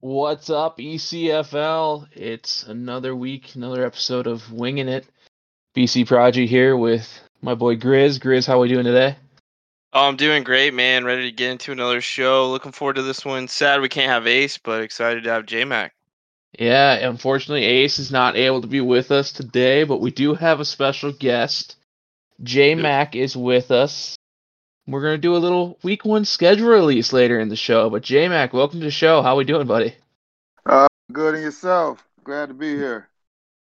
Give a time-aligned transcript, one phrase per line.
[0.00, 2.06] What's up, ECFL?
[2.12, 5.04] It's another week, another episode of Winging It.
[5.76, 8.20] BC Prodigy here with my boy Grizz.
[8.20, 9.16] Grizz, how we doing today?
[9.92, 11.04] Oh, I'm doing great, man.
[11.04, 12.48] Ready to get into another show.
[12.48, 13.48] Looking forward to this one.
[13.48, 15.90] Sad we can't have Ace, but excited to have JMac.
[16.56, 20.60] Yeah, unfortunately, Ace is not able to be with us today, but we do have
[20.60, 21.74] a special guest.
[22.44, 24.16] J Mac is with us.
[24.88, 27.90] We're gonna do a little week one schedule release later in the show.
[27.90, 29.20] But J Mac, welcome to the show.
[29.20, 29.94] How we doing, buddy?
[30.64, 32.02] Uh, good and yourself.
[32.24, 33.06] Glad to be here.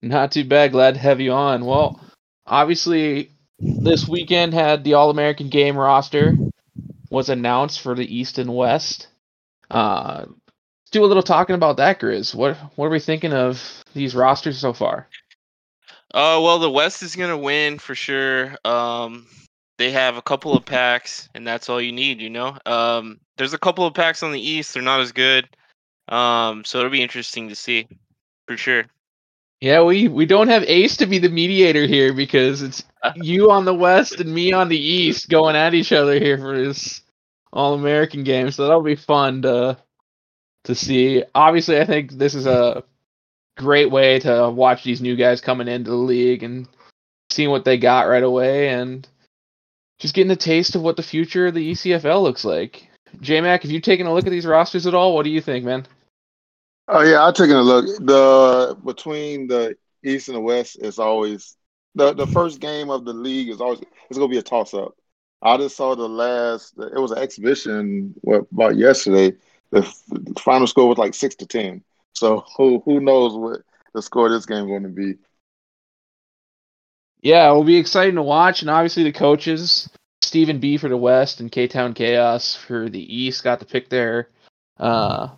[0.01, 0.71] Not too bad.
[0.71, 1.65] Glad to have you on.
[1.65, 1.99] Well,
[2.45, 6.37] obviously, this weekend had the All American game roster
[7.09, 9.09] was announced for the East and West.
[9.69, 12.33] Uh, let's do a little talking about that, Grizz.
[12.33, 15.09] What what are we thinking of these rosters so far?
[16.13, 18.55] Uh, well, the West is gonna win for sure.
[18.63, 19.27] Um,
[19.81, 22.21] they have a couple of packs, and that's all you need.
[22.21, 24.73] You know, um, there's a couple of packs on the East.
[24.73, 25.49] They're not as good.
[26.07, 27.87] Um, so it'll be interesting to see,
[28.47, 28.83] for sure.
[29.59, 32.83] Yeah, we we don't have Ace to be the mediator here because it's
[33.15, 36.55] you on the West and me on the East going at each other here for
[36.55, 37.01] this
[37.51, 38.51] All American game.
[38.51, 39.77] So that'll be fun to
[40.65, 41.23] to see.
[41.33, 42.83] Obviously, I think this is a
[43.57, 46.67] great way to watch these new guys coming into the league and
[47.31, 49.07] seeing what they got right away and
[50.01, 52.89] just getting a taste of what the future of the ECFL looks like.
[53.19, 55.13] JMac, have you taken a look at these rosters at all?
[55.13, 55.85] What do you think, man?
[56.87, 57.85] Oh yeah, I've taken a look.
[57.99, 61.55] The between the East and the West is always
[61.93, 64.95] the the first game of the league is always it's gonna be a toss up.
[65.43, 66.73] I just saw the last.
[66.77, 69.37] It was an exhibition what, about yesterday.
[69.69, 71.83] The, the final score was like six to ten.
[72.15, 73.61] So who who knows what
[73.93, 75.15] the score of this game is going to be?
[77.21, 79.89] Yeah, it will be exciting to watch, and obviously the coaches,
[80.21, 83.89] Stephen B for the West and K Town Chaos for the East, got to pick
[83.89, 84.29] their
[84.79, 85.29] uh,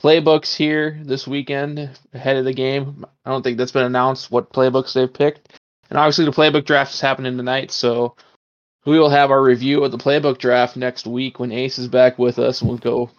[0.00, 3.06] playbooks here this weekend ahead of the game.
[3.24, 6.92] I don't think that's been announced what playbooks they've picked, and obviously the playbook draft
[6.92, 8.16] is happening tonight, so
[8.84, 12.18] we will have our review of the playbook draft next week when Ace is back
[12.18, 13.10] with us, we'll go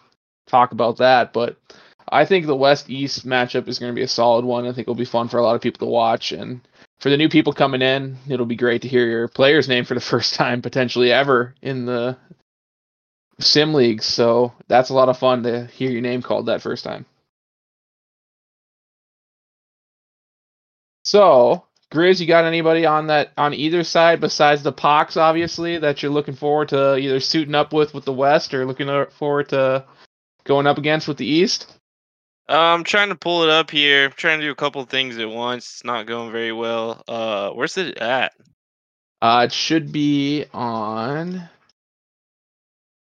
[0.46, 1.32] talk about that.
[1.32, 1.56] But
[2.08, 4.66] I think the West East matchup is going to be a solid one.
[4.66, 6.32] I think it'll be fun for a lot of people to watch.
[6.32, 6.60] And
[7.04, 9.92] for the new people coming in, it'll be great to hear your player's name for
[9.92, 12.16] the first time, potentially ever, in the
[13.38, 14.06] sim leagues.
[14.06, 17.04] So that's a lot of fun to hear your name called that first time.
[21.02, 26.02] So, Grizz, you got anybody on that on either side besides the Pox, obviously, that
[26.02, 29.84] you're looking forward to either suiting up with with the West or looking forward to
[30.44, 31.70] going up against with the East?
[32.48, 34.06] Uh, I'm trying to pull it up here.
[34.06, 35.64] I'm trying to do a couple things at once.
[35.64, 37.02] It's not going very well.
[37.08, 38.32] Uh, where's it at?
[39.22, 41.48] Uh, it should be on.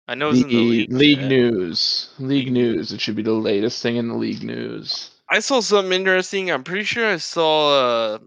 [0.08, 0.94] I know it's the in the league.
[0.94, 2.10] league news.
[2.20, 2.94] League news.
[2.94, 5.12] It should be the latest thing in the league news.
[5.30, 6.50] I saw something interesting.
[6.50, 8.20] I'm pretty sure I saw uh,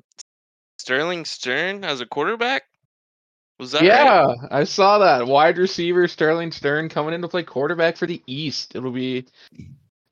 [0.79, 2.65] Sterling Stern as a quarterback.
[3.59, 3.87] Was that right?
[3.87, 8.23] yeah, I saw that wide receiver Sterling Stern coming in to play quarterback for the
[8.27, 8.75] East.
[8.75, 9.27] It'll be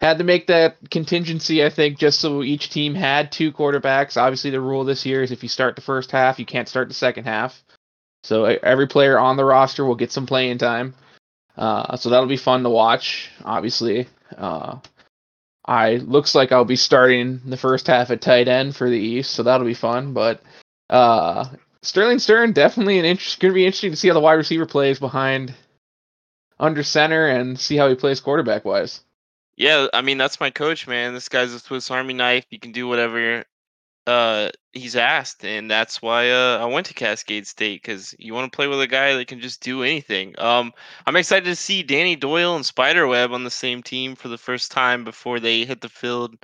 [0.01, 4.17] had to make that contingency, I think, just so each team had two quarterbacks.
[4.17, 6.89] Obviously, the rule this year is if you start the first half, you can't start
[6.89, 7.63] the second half.
[8.23, 10.95] So every player on the roster will get some playing time.
[11.57, 13.31] Uh, so that'll be fun to watch.
[13.45, 14.07] Obviously,
[14.37, 14.79] uh,
[15.65, 19.33] I looks like I'll be starting the first half at tight end for the East,
[19.33, 20.13] so that'll be fun.
[20.13, 20.41] But
[20.89, 21.47] uh,
[21.83, 23.41] Sterling Stern definitely an interest.
[23.41, 25.55] Going to be interesting to see how the wide receiver plays behind
[26.61, 29.01] under center and see how he plays quarterback wise.
[29.59, 31.15] Yeah, I mean that's my coach, man.
[31.15, 32.47] This guy's a Swiss Army knife.
[32.49, 33.45] He can do whatever
[34.07, 38.51] uh he's asked, and that's why uh I went to Cascade State because you want
[38.51, 40.39] to play with a guy that can just do anything.
[40.39, 40.73] Um,
[41.07, 44.71] I'm excited to see Danny Doyle and Spiderweb on the same team for the first
[44.71, 46.37] time before they hit the field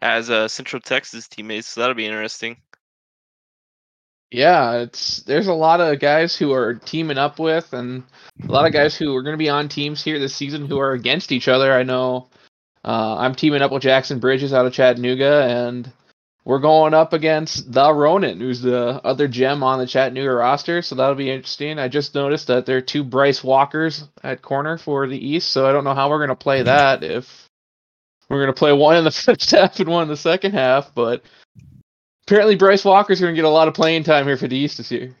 [0.00, 1.68] as uh, Central Texas teammates.
[1.68, 2.56] So that'll be interesting.
[4.30, 8.04] Yeah, it's there's a lot of guys who are teaming up with, and
[8.42, 10.78] a lot of guys who are going to be on teams here this season who
[10.78, 11.70] are against each other.
[11.70, 12.30] I know
[12.84, 15.90] uh, I'm teaming up with Jackson Bridges out of Chattanooga, and
[16.44, 20.82] we're going up against the Ronin, who's the other gem on the Chattanooga roster.
[20.82, 21.78] So that'll be interesting.
[21.78, 25.66] I just noticed that there are two Bryce Walkers at corner for the East, so
[25.66, 27.02] I don't know how we're going to play that.
[27.02, 27.48] If
[28.28, 30.94] we're going to play one in the first half and one in the second half,
[30.94, 31.22] but
[32.26, 34.76] apparently Bryce Walker's going to get a lot of playing time here for the East
[34.76, 35.16] this year.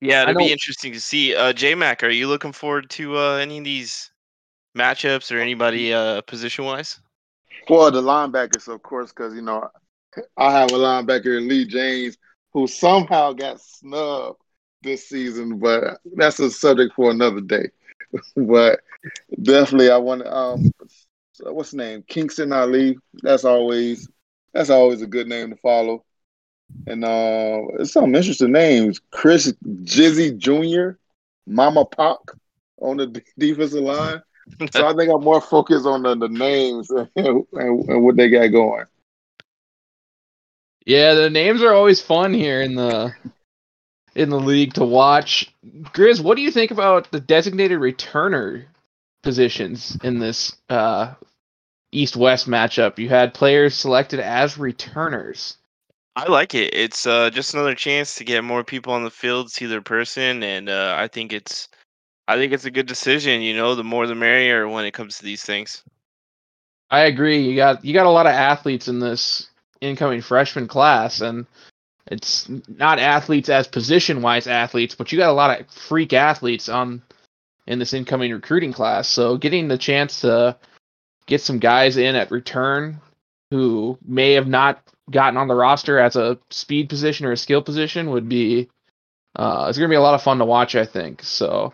[0.00, 1.34] Yeah, it'll be interesting to see.
[1.34, 4.10] Uh, J Mac, are you looking forward to uh, any of these
[4.76, 7.00] matchups or anybody uh, position wise?
[7.68, 9.68] Well, the linebackers, of course, because you know
[10.36, 12.16] I have a linebacker, Lee James,
[12.52, 14.38] who somehow got snubbed
[14.82, 17.70] this season, but that's a subject for another day.
[18.36, 18.80] but
[19.42, 20.70] definitely I want um
[21.40, 22.96] what's the name Kingston Ali.
[23.22, 24.08] That's always
[24.52, 26.04] that's always a good name to follow.
[26.86, 30.98] And uh, some interesting names: Chris Jizzy Jr.,
[31.46, 32.18] Mama Pac
[32.80, 34.22] on the defensive line.
[34.70, 38.28] So I think I'm more focused on the, the names and, and, and what they
[38.28, 38.84] got going.
[40.86, 43.14] Yeah, the names are always fun here in the
[44.14, 45.52] in the league to watch.
[45.64, 48.64] Grizz, what do you think about the designated returner
[49.22, 51.14] positions in this uh,
[51.90, 52.98] East West matchup?
[52.98, 55.56] You had players selected as returners.
[56.16, 56.74] I like it.
[56.74, 60.44] It's uh, just another chance to get more people on the field, see their person,
[60.44, 61.68] and uh, I think it's,
[62.26, 63.42] I think it's a good decision.
[63.42, 65.82] You know, the more the merrier when it comes to these things.
[66.90, 67.42] I agree.
[67.42, 69.48] You got you got a lot of athletes in this
[69.80, 71.46] incoming freshman class, and
[72.06, 76.68] it's not athletes as position wise athletes, but you got a lot of freak athletes
[76.68, 77.02] on
[77.66, 79.08] in this incoming recruiting class.
[79.08, 80.56] So getting the chance to
[81.26, 83.00] get some guys in at return
[83.50, 87.62] who may have not gotten on the roster as a speed position or a skill
[87.62, 88.68] position would be
[89.36, 91.22] uh, it's gonna be a lot of fun to watch, I think.
[91.22, 91.72] So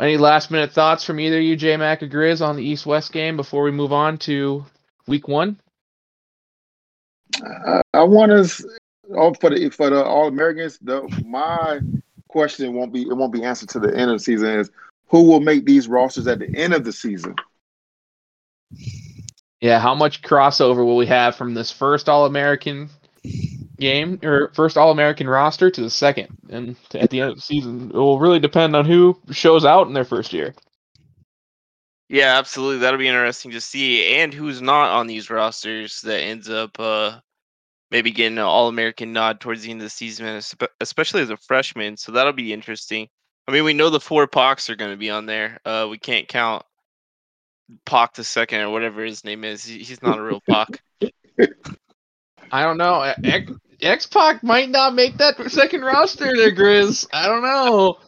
[0.00, 3.12] any last minute thoughts from either you, J Mac or Grizz, on the East West
[3.12, 4.64] game before we move on to
[5.06, 5.58] week one?
[7.66, 8.68] I, I want to
[9.14, 10.78] oh, for the for the All Americans.
[10.78, 11.80] The my
[12.28, 14.60] question won't be it won't be answered to the end of the season.
[14.60, 14.70] Is
[15.08, 17.34] who will make these rosters at the end of the season?
[19.60, 22.88] Yeah, how much crossover will we have from this first All American
[23.80, 27.42] game or first All American roster to the second, and at the end of the
[27.42, 30.54] season, it will really depend on who shows out in their first year.
[32.08, 32.78] Yeah, absolutely.
[32.78, 37.20] That'll be interesting to see, and who's not on these rosters that ends up uh,
[37.90, 40.40] maybe getting an All American nod towards the end of the season,
[40.80, 41.96] especially as a freshman.
[41.96, 43.08] So that'll be interesting.
[43.46, 45.58] I mean, we know the four Pox are going to be on there.
[45.64, 46.64] Uh, we can't count
[47.84, 49.64] Pac the second or whatever his name is.
[49.64, 50.82] He's not a real Pac.
[52.52, 53.12] I don't know.
[53.82, 57.06] X Pac might not make that second roster there, Grizz.
[57.12, 57.98] I don't know.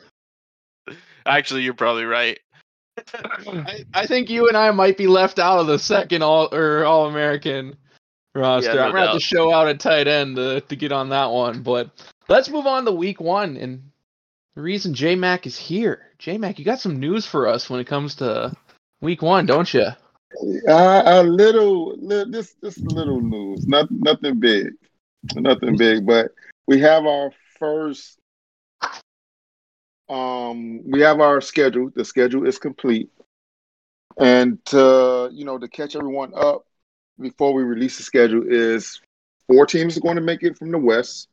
[1.26, 2.38] Actually, you're probably right.
[3.14, 6.84] I, I, think you and I might be left out of the second all or
[6.84, 7.76] all American
[8.34, 8.70] roster.
[8.70, 9.12] Yeah, no I'm gonna doubt.
[9.12, 11.62] have to show out at tight end to, to get on that one.
[11.62, 11.90] But
[12.28, 13.56] let's move on to week one.
[13.56, 13.90] And
[14.54, 16.08] the reason J Mac is here.
[16.19, 18.54] J Mac, you got some news for us when it comes to
[19.02, 19.88] Week one, don't you?
[20.69, 23.66] Uh, a little, little, this, this little news.
[23.66, 24.74] Not, nothing big,
[25.34, 26.06] nothing big.
[26.06, 26.32] But
[26.66, 28.19] we have our first.
[30.08, 31.90] Um, we have our schedule.
[31.94, 33.10] The schedule is complete,
[34.19, 36.66] and to you know to catch everyone up
[37.20, 39.00] before we release the schedule is
[39.46, 41.28] four teams are going to make it from the West.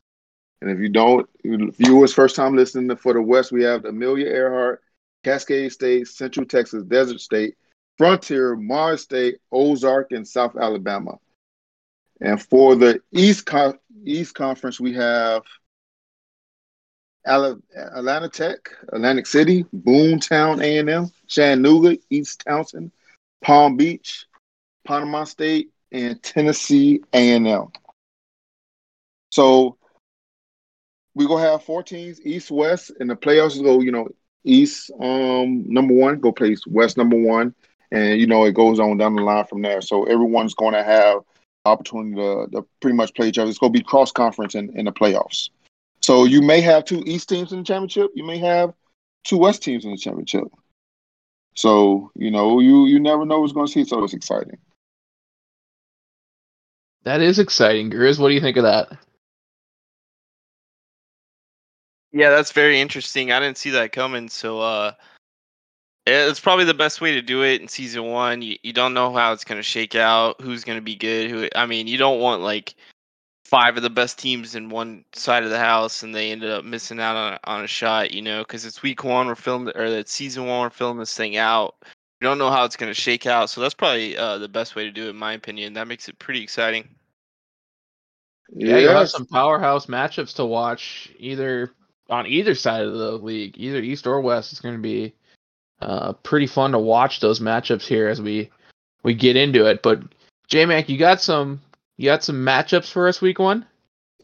[0.62, 4.82] And if you don't, viewers first time listening for the West, we have Amelia Earhart,
[5.24, 7.54] Cascade State, Central Texas, Desert State,
[7.96, 11.18] Frontier, Mars State, Ozark, and South Alabama.
[12.20, 15.42] And for the East Con- East Conference, we have
[17.26, 18.58] Atlanta Tech,
[18.92, 22.92] Atlantic City, Boontown A&M, Chattanooga, East Townsend,
[23.42, 24.26] Palm Beach,
[24.86, 27.68] Panama State, and Tennessee A&M.
[29.30, 29.76] So
[31.14, 33.80] we gonna have four teams, East, West, and the playoffs go.
[33.80, 34.08] You know,
[34.44, 37.54] East um number one go play West number one,
[37.90, 39.80] and you know it goes on down the line from there.
[39.80, 41.22] So everyone's going to have
[41.64, 43.50] opportunity to, to pretty much play each other.
[43.50, 45.50] It's going to be cross conference in, in the playoffs.
[46.02, 48.10] So you may have two East teams in the championship.
[48.14, 48.72] You may have
[49.24, 50.44] two West teams in the championship.
[51.54, 53.84] So you know you you never know what's going to see.
[53.84, 54.58] So it's exciting.
[57.04, 58.18] That is exciting, Grizz.
[58.18, 58.88] What do you think of that?
[62.12, 63.32] Yeah, that's very interesting.
[63.32, 64.28] I didn't see that coming.
[64.28, 64.92] So, uh,
[66.10, 68.42] it's probably the best way to do it in season one.
[68.42, 71.30] You, you don't know how it's going to shake out, who's going to be good.
[71.30, 72.74] Who I mean, you don't want like
[73.44, 76.64] five of the best teams in one side of the house, and they ended up
[76.64, 78.12] missing out on on a shot.
[78.12, 81.16] You know, because it's week one, we're filming or it's season one, we're filming this
[81.16, 81.74] thing out.
[82.20, 84.76] You don't know how it's going to shake out, so that's probably uh, the best
[84.76, 85.72] way to do it, in my opinion.
[85.72, 86.88] That makes it pretty exciting.
[88.52, 91.72] Yeah, you have some powerhouse matchups to watch, either
[92.10, 94.52] on either side of the league, either East or West.
[94.52, 95.14] It's going to be
[95.80, 98.50] uh, pretty fun to watch those matchups here as we
[99.02, 99.82] we get into it.
[99.82, 100.02] But
[100.48, 101.60] J Mac, you got some
[101.96, 103.66] you got some matchups for us week one?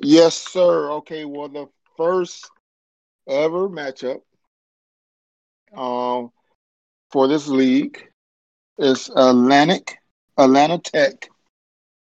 [0.01, 0.91] Yes, sir.
[0.93, 2.51] Okay, well the first
[3.29, 4.21] ever matchup
[5.77, 6.31] um
[7.11, 7.99] for this league
[8.79, 9.97] is Atlantic
[10.39, 11.29] Atlanta Tech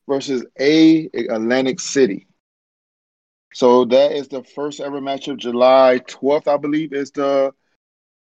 [0.07, 2.27] versus A Atlantic City.
[3.53, 5.37] So that is the first ever matchup.
[5.37, 7.53] July 12th, I believe, is the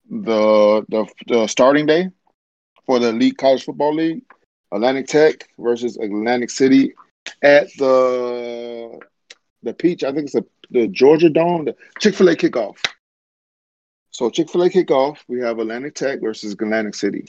[0.08, 2.10] the the the starting day
[2.86, 4.22] for the Elite College Football League,
[4.72, 6.94] Atlantic Tech versus Atlantic City
[7.42, 8.98] at the
[9.62, 10.04] the Peach.
[10.04, 12.76] I think it's a, the Georgia Dome, the Chick Fil A kickoff.
[14.10, 17.26] So Chick Fil A kickoff, we have Atlantic Tech versus Atlantic City.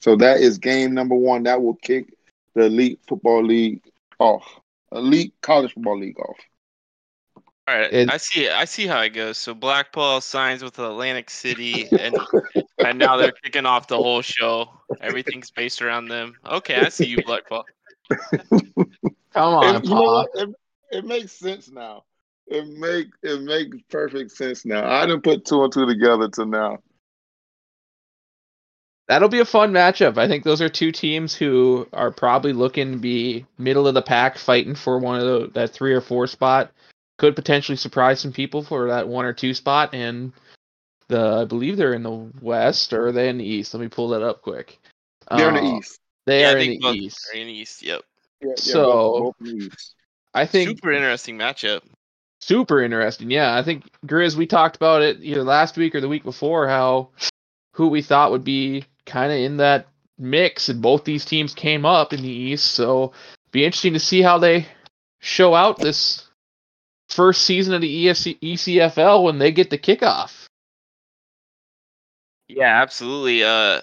[0.00, 1.44] So that is game number one.
[1.44, 2.12] That will kick
[2.54, 3.82] the Elite Football League
[4.18, 4.60] off.
[4.92, 6.36] Elite College Football League off.
[7.68, 8.48] All right, And- I see.
[8.48, 9.38] I see how it goes.
[9.38, 12.16] So Blackball signs with Atlantic City, and
[12.78, 14.68] and now they're kicking off the whole show.
[15.00, 16.34] Everything's based around them.
[16.44, 17.64] Okay, I see you, Blackball.
[18.50, 20.48] Come on, It, you know It,
[20.90, 22.04] it makes sense now.
[22.48, 24.90] It make it makes perfect sense now.
[24.90, 26.78] I didn't put two and two together till now.
[29.08, 30.16] That'll be a fun matchup.
[30.18, 34.02] I think those are two teams who are probably looking to be middle of the
[34.02, 36.72] pack, fighting for one of the, that three or four spot.
[37.18, 39.94] Could potentially surprise some people for that one or two spot.
[39.94, 40.32] And
[41.08, 43.74] the I believe they're in the west or are they in the east?
[43.74, 44.78] Let me pull that up quick.
[45.30, 45.98] They're in the Uh, east.
[46.26, 47.18] They yeah, are in think the east.
[47.32, 47.82] Are in the East.
[47.82, 48.02] Yep.
[48.40, 48.82] Yeah, yeah, so-
[49.20, 49.94] both, both east.
[50.34, 51.82] I think Super interesting matchup.
[52.40, 53.30] super interesting.
[53.30, 56.66] Yeah, I think Grizz, we talked about it either last week or the week before
[56.66, 57.10] how
[57.74, 59.86] who we thought would be kind of in that
[60.18, 62.72] mix, and both these teams came up in the East.
[62.72, 63.12] So
[63.50, 64.66] be interesting to see how they
[65.20, 66.24] show out this
[67.12, 70.46] first season of the E ESC, ECFL when they get the kickoff.
[72.48, 73.44] Yeah, absolutely.
[73.44, 73.80] Uh,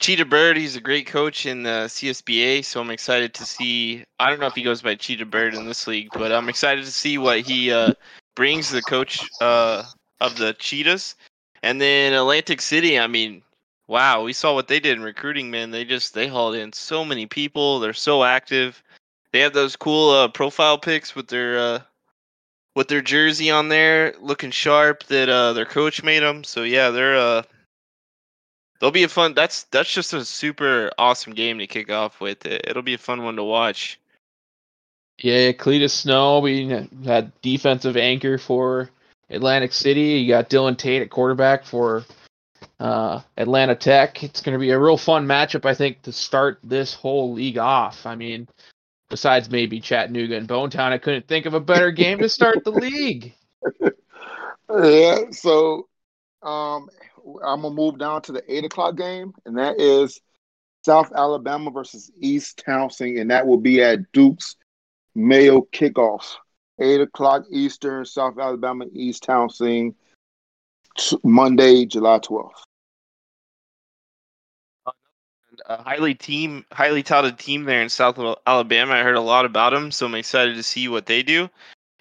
[0.00, 4.04] Cheetah Bird, he's a great coach in the CSBA, so I'm excited to see.
[4.18, 6.84] I don't know if he goes by Cheetah Bird in this league, but I'm excited
[6.84, 7.92] to see what he uh,
[8.34, 9.84] brings the coach uh,
[10.20, 11.14] of the Cheetahs.
[11.62, 13.42] And then Atlantic City, I mean,
[13.86, 15.70] wow, we saw what they did in recruiting, man.
[15.70, 17.80] They just they hauled in so many people.
[17.80, 18.82] They're so active.
[19.32, 21.80] They have those cool uh, profile pics with their uh,
[22.74, 25.04] with their jersey on there, looking sharp.
[25.04, 26.44] That uh, their coach made them.
[26.44, 27.42] So yeah, they're uh,
[28.80, 29.34] they'll be a fun.
[29.34, 32.44] That's that's just a super awesome game to kick off with.
[32.46, 33.98] It, it'll be a fun one to watch.
[35.18, 38.90] Yeah, Cletus Snow, we had defensive anchor for
[39.30, 40.18] Atlantic City.
[40.18, 42.04] You got Dylan Tate at quarterback for
[42.80, 44.24] uh, Atlanta Tech.
[44.24, 47.58] It's going to be a real fun matchup, I think, to start this whole league
[47.58, 48.06] off.
[48.06, 48.48] I mean,
[49.08, 52.72] besides maybe Chattanooga and Bonetown, I couldn't think of a better game to start the
[52.72, 53.34] league.
[54.70, 55.88] Yeah, so
[56.42, 56.88] um,
[57.44, 60.20] I'm gonna move down to the eight o'clock game, and that is
[60.84, 64.56] South Alabama versus East Townsend, and that will be at Duke's
[65.14, 66.34] Mayo kickoff.
[66.80, 69.94] Eight o'clock Eastern, South Alabama, East Townsend,
[70.98, 72.64] t- Monday, July twelfth.
[75.66, 78.92] A highly team, highly touted team there in South Alabama.
[78.92, 81.48] I heard a lot about them, so I'm excited to see what they do.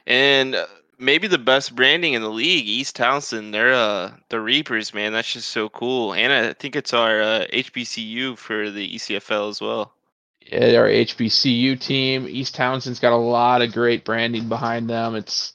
[0.05, 0.65] And uh,
[0.97, 3.53] maybe the best branding in the league, East Townsend.
[3.53, 5.13] They're uh the Reapers, man.
[5.13, 6.13] That's just so cool.
[6.13, 9.93] And I think it's our uh, HBCU for the ECFL as well.
[10.41, 15.15] Yeah, our HBCU team, East Townsend's got a lot of great branding behind them.
[15.15, 15.53] It's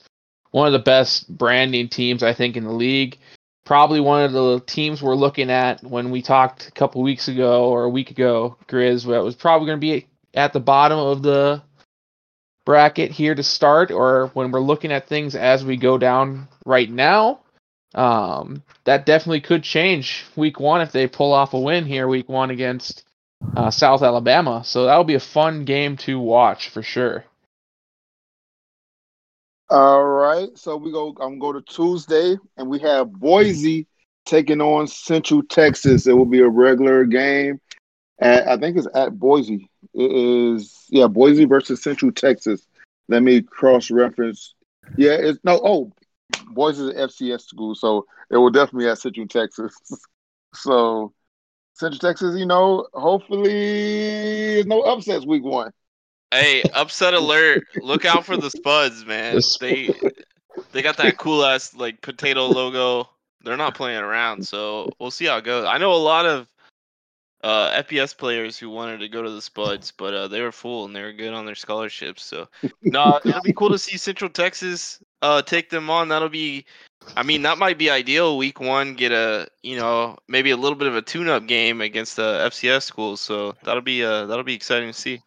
[0.50, 3.18] one of the best branding teams, I think, in the league.
[3.68, 7.68] Probably one of the teams we're looking at when we talked a couple weeks ago
[7.68, 11.20] or a week ago, Grizz, that was probably going to be at the bottom of
[11.22, 11.60] the
[12.64, 16.90] bracket here to start, or when we're looking at things as we go down right
[16.90, 17.40] now.
[17.94, 22.30] Um, that definitely could change week one if they pull off a win here, week
[22.30, 23.04] one against
[23.54, 24.62] uh, South Alabama.
[24.64, 27.26] So that'll be a fun game to watch for sure.
[29.70, 31.14] All right, so we go.
[31.20, 33.86] I'm go to Tuesday, and we have Boise
[34.24, 36.06] taking on Central Texas.
[36.06, 37.60] It will be a regular game.
[38.18, 39.68] At, I think it's at Boise.
[39.92, 42.66] It is yeah, Boise versus Central Texas.
[43.08, 44.54] Let me cross reference.
[44.96, 45.60] Yeah, it's no.
[45.62, 45.92] Oh,
[46.50, 49.76] Boise is an FCS school, so it will definitely at Central Texas.
[50.54, 51.12] so
[51.74, 55.72] Central Texas, you know, hopefully no upsets week one.
[56.30, 57.64] Hey, upset alert!
[57.76, 59.36] Look out for the Spuds, man.
[59.36, 59.94] The Sp- They
[60.72, 63.08] they got that cool ass like potato logo.
[63.44, 65.64] They're not playing around, so we'll see how it goes.
[65.64, 66.48] I know a lot of
[67.42, 70.84] uh, FPS players who wanted to go to the Spuds, but uh, they were full
[70.84, 72.24] and they were good on their scholarships.
[72.24, 72.48] So
[72.82, 76.08] no, it'll be cool to see Central Texas uh, take them on.
[76.08, 76.66] That'll be,
[77.16, 78.36] I mean, that might be ideal.
[78.36, 82.16] Week one, get a you know maybe a little bit of a tune-up game against
[82.16, 83.20] the FCS schools.
[83.20, 85.22] So that'll be uh, that'll be exciting to see.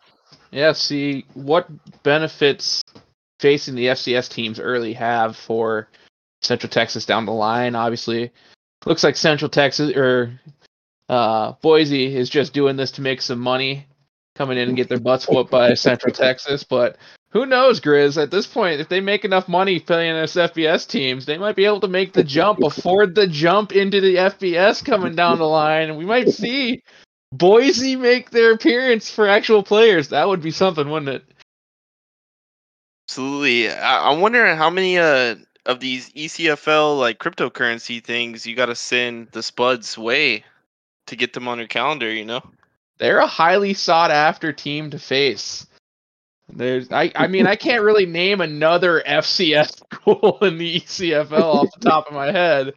[0.52, 1.68] Yeah, see what
[2.04, 2.84] benefits
[3.40, 5.88] facing the FCS teams early have for
[6.42, 7.76] Central Texas down the line.
[7.76, 8.32] Obviously,
[8.86, 10.40] looks like Central Texas or
[11.10, 13.88] uh, Boise is just doing this to make some money,
[14.36, 16.64] coming in and get their butts whooped by Central Texas.
[16.64, 16.98] But
[17.32, 18.22] who knows, Grizz?
[18.22, 21.66] At this point, if they make enough money playing us FBS teams, they might be
[21.66, 25.90] able to make the jump, afford the jump into the FBS coming down the line,
[25.90, 26.84] and we might see
[27.32, 30.10] Boise make their appearance for actual players.
[30.10, 31.24] That would be something, wouldn't it?
[33.08, 33.70] Absolutely.
[33.70, 35.36] I, I wonder how many uh
[35.66, 40.44] of these ECFL like cryptocurrency things you got to send the Spuds way
[41.08, 42.12] to get them on your calendar.
[42.12, 42.42] You know.
[42.98, 45.66] They're a highly sought after team to face.
[46.54, 51.70] There's, I, I mean, I can't really name another FCS school in the ECFL off
[51.80, 52.74] the top of my head.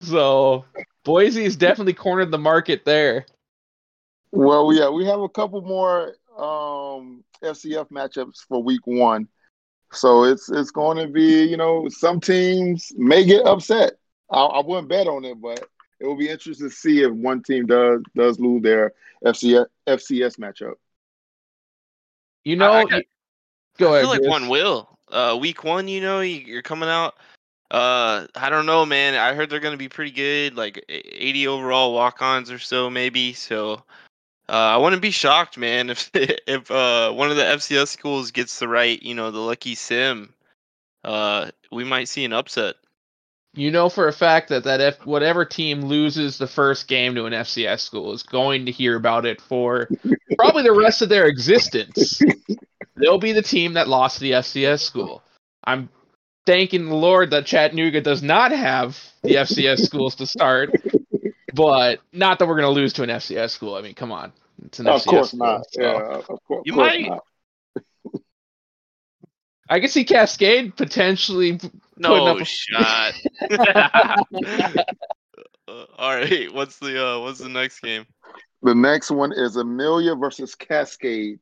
[0.00, 0.64] So
[1.04, 3.26] Boise's definitely cornered the market there.
[4.32, 9.28] Well, yeah, we have a couple more um, FCS matchups for week one.
[9.92, 13.92] So it's it's going to be, you know, some teams may get upset.
[14.30, 15.66] I, I wouldn't bet on it, but
[15.98, 18.92] it will be interesting to see if one team does does lose their
[19.24, 20.74] FCS FCS matchup.
[22.44, 23.02] You know, I got-
[23.78, 24.02] go I ahead.
[24.02, 24.30] feel like Chris.
[24.30, 24.98] one will.
[25.10, 27.16] Uh, week one, you know, you- you're coming out.
[27.70, 29.14] Uh, I don't know, man.
[29.14, 33.32] I heard they're gonna be pretty good, like 80 overall walk-ons or so, maybe.
[33.32, 33.82] So,
[34.48, 38.58] uh, I wouldn't be shocked, man, if if uh one of the FCS schools gets
[38.58, 40.32] the right, you know, the lucky sim.
[41.04, 42.76] Uh, we might see an upset.
[43.54, 47.24] You know for a fact that that if whatever team loses the first game to
[47.24, 49.88] an FCS school is going to hear about it for
[50.36, 52.20] probably the rest of their existence.
[52.96, 55.22] They'll be the team that lost the FCS school.
[55.64, 55.88] I'm
[56.46, 60.70] thanking the Lord that Chattanooga does not have the FCS schools to start,
[61.58, 63.74] but not that we're going to lose to an FCS school.
[63.74, 64.32] I mean, come on,
[64.64, 65.66] it's an of FCS course school, not.
[65.70, 65.82] so.
[65.82, 67.24] Yeah, of course, You of course might- not.
[69.68, 71.60] I can see Cascade potentially.
[71.98, 73.14] No up a- shot.
[75.68, 78.06] Uh, all right, what's the uh what's the next game?
[78.62, 81.40] The next one is Amelia versus Cascade.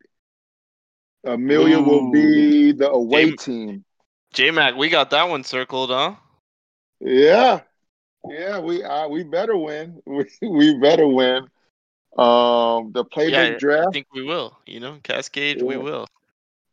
[1.25, 3.85] Amelia will be the away Jam- team.
[4.33, 6.17] J Mac, we got that one circled, huh?
[6.99, 7.61] Yeah,
[8.29, 10.01] yeah, we uh, we better win.
[10.07, 11.49] We we better win.
[12.17, 14.57] Um, the playbook Yeah, I think we will.
[14.67, 16.07] You know, Cascade, we will.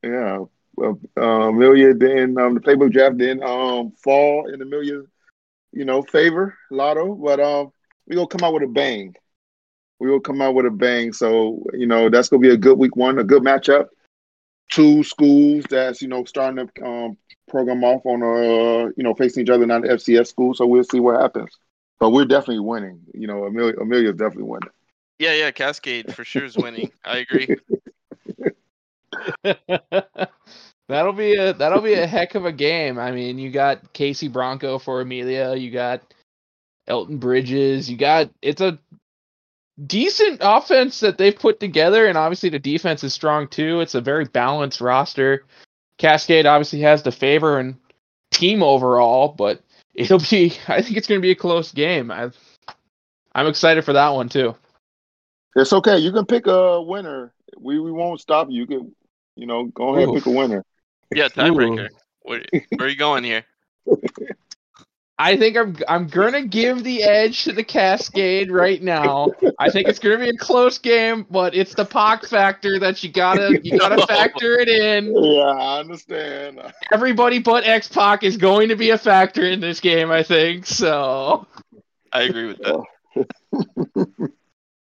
[0.03, 5.06] Yeah, well, uh, Amelia then um, the playbook draft didn't um, fall in Amelia's
[5.71, 7.71] you know favor lotto, but um,
[8.08, 9.15] we gonna come out with a bang.
[9.99, 11.13] We will come out with a bang.
[11.13, 13.88] So you know that's gonna be a good week one, a good matchup.
[14.71, 19.43] Two schools that's you know starting to um, program off on uh you know facing
[19.43, 20.54] each other, not the FCS school.
[20.54, 21.58] So we'll see what happens.
[21.99, 23.02] But we're definitely winning.
[23.13, 24.69] You know, Amelia Amelia's definitely winning.
[25.19, 26.91] Yeah, yeah, Cascade for sure is winning.
[27.06, 27.56] I agree.
[30.88, 32.99] that'll be a that'll be a heck of a game.
[32.99, 36.02] I mean, you got Casey Bronco for Amelia, you got
[36.88, 38.78] Elton Bridges, you got it's a
[39.86, 43.81] decent offense that they've put together, and obviously the defense is strong too.
[43.81, 45.45] It's a very balanced roster.
[45.97, 47.75] Cascade obviously has the favor and
[48.31, 49.62] team overall, but
[49.93, 52.12] it'll be I think it's gonna be a close game.
[52.12, 52.31] I
[53.36, 54.55] I'm excited for that one too.
[55.55, 55.97] It's okay.
[55.97, 57.33] You can pick a winner.
[57.59, 58.62] We we won't stop you.
[58.62, 58.95] You can
[59.36, 60.65] you know go ahead and pick a winner.
[61.13, 61.89] Yeah, tiebreaker.
[62.21, 63.43] Where, where are you going here?
[65.19, 69.28] I think I'm I'm gonna give the edge to the Cascade right now.
[69.60, 73.12] I think it's gonna be a close game, but it's the Pac factor that you
[73.12, 75.13] gotta you gotta factor it in.
[75.15, 76.62] Yeah, I understand.
[76.91, 80.65] Everybody but X Pac is going to be a factor in this game, I think.
[80.65, 81.45] So
[82.12, 82.84] I agree with that.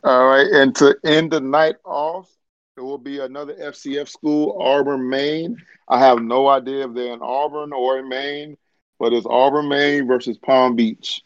[0.05, 2.31] All right, and to end the night off,
[2.77, 5.57] it will be another FCS school, Auburn, Maine.
[5.89, 8.57] I have no idea if they're in Auburn or in Maine,
[8.99, 11.23] but it's Auburn, Maine versus Palm Beach.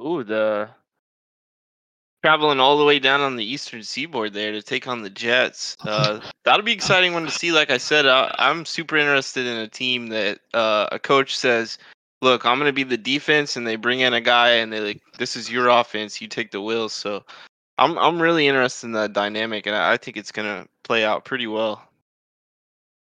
[0.00, 0.68] Ooh, the
[2.22, 5.76] traveling all the way down on the eastern seaboard there to take on the Jets.
[5.80, 7.52] Uh, that'll be exciting one to see.
[7.52, 11.78] Like I said, I, I'm super interested in a team that uh, a coach says,
[12.22, 14.80] "Look, I'm going to be the defense," and they bring in a guy and they
[14.80, 16.20] like, "This is your offense.
[16.20, 17.24] You take the wheels." So,
[17.78, 21.04] I'm I'm really interested in that dynamic, and I, I think it's going to play
[21.04, 21.87] out pretty well.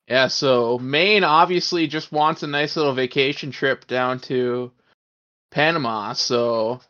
[0.09, 4.73] Yeah, so Maine obviously just wants a nice little vacation trip down to
[5.51, 6.13] Panama.
[6.15, 6.81] So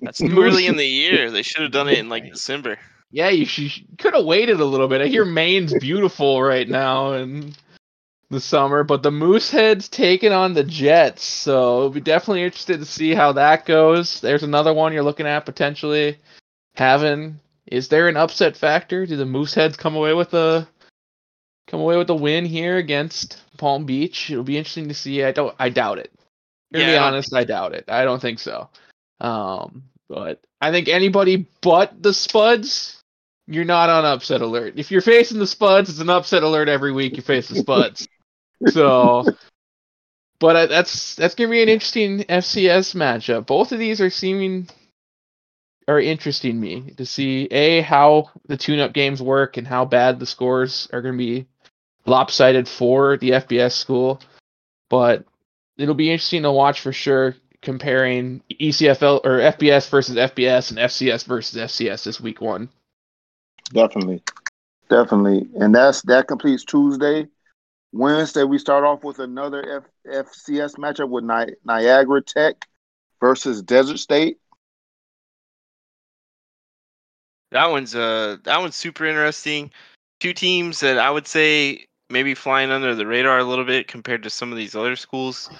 [0.00, 1.30] That's too early in the year.
[1.30, 2.78] They should have done it in like December.
[3.10, 5.00] yeah, you should could have waited a little bit.
[5.02, 7.54] I hear Maine's beautiful right now in
[8.30, 12.86] the summer, but the Mooseheads taking on the Jets, so we'll be definitely interested to
[12.86, 14.20] see how that goes.
[14.22, 16.16] There's another one you're looking at potentially
[16.74, 17.38] having.
[17.66, 19.04] Is there an upset factor?
[19.04, 20.66] Do the Mooseheads come away with a
[21.66, 24.30] come away with a win here against Palm Beach?
[24.30, 25.24] It'll be interesting to see.
[25.24, 25.54] I don't.
[25.58, 26.12] I doubt it.
[26.72, 27.84] To Yeah, be honest, I doubt it.
[27.88, 28.68] I don't think so.
[29.20, 33.02] Um, but I think anybody but the Spuds
[33.46, 34.74] you're not on upset alert.
[34.76, 38.08] If you're facing the Spuds, it's an upset alert every week you face the Spuds.
[38.68, 39.24] so,
[40.38, 43.46] but uh, that's that's gonna be an interesting FCS matchup.
[43.46, 44.68] Both of these are seeming
[45.88, 50.26] are interesting me to see a how the tune-up games work and how bad the
[50.26, 51.46] scores are gonna be
[52.06, 54.20] lopsided for the FBS school.
[54.90, 55.24] But
[55.76, 61.24] it'll be interesting to watch for sure comparing ECFL or FBS versus FBS and FCS
[61.24, 62.68] versus FCS this week one.
[63.72, 64.22] Definitely,
[64.90, 67.28] definitely, and that's that completes Tuesday.
[67.92, 72.66] Wednesday we start off with another F- FCS matchup with Ni- Niagara Tech
[73.20, 74.38] versus Desert State.
[77.52, 79.70] That one's uh that one's super interesting.
[80.20, 84.22] Two teams that I would say maybe flying under the radar a little bit compared
[84.22, 85.50] to some of these other schools.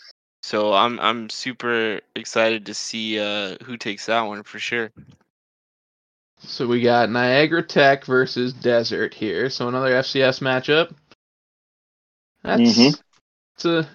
[0.43, 4.91] So I'm I'm super excited to see uh, who takes that one for sure.
[6.39, 9.49] So we got Niagara Tech versus Desert here.
[9.49, 10.93] So another FCS matchup.
[12.43, 13.01] That's Mhm.
[13.55, 13.89] it's a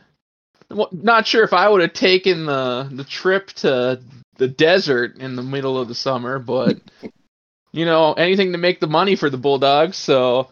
[0.91, 4.01] not sure if I would have taken the the trip to
[4.37, 6.79] the desert in the middle of the summer, but
[7.73, 9.97] you know anything to make the money for the Bulldogs.
[9.97, 10.49] So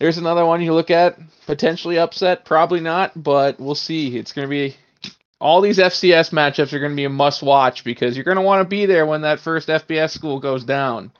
[0.00, 4.16] there's another one you look at potentially upset, probably not, but we'll see.
[4.16, 4.76] It's gonna be
[5.40, 8.68] all these FCS matchups are gonna be a must watch because you're gonna want to
[8.68, 11.12] be there when that first FBS school goes down.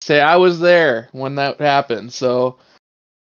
[0.00, 2.58] Say I was there when that happened, so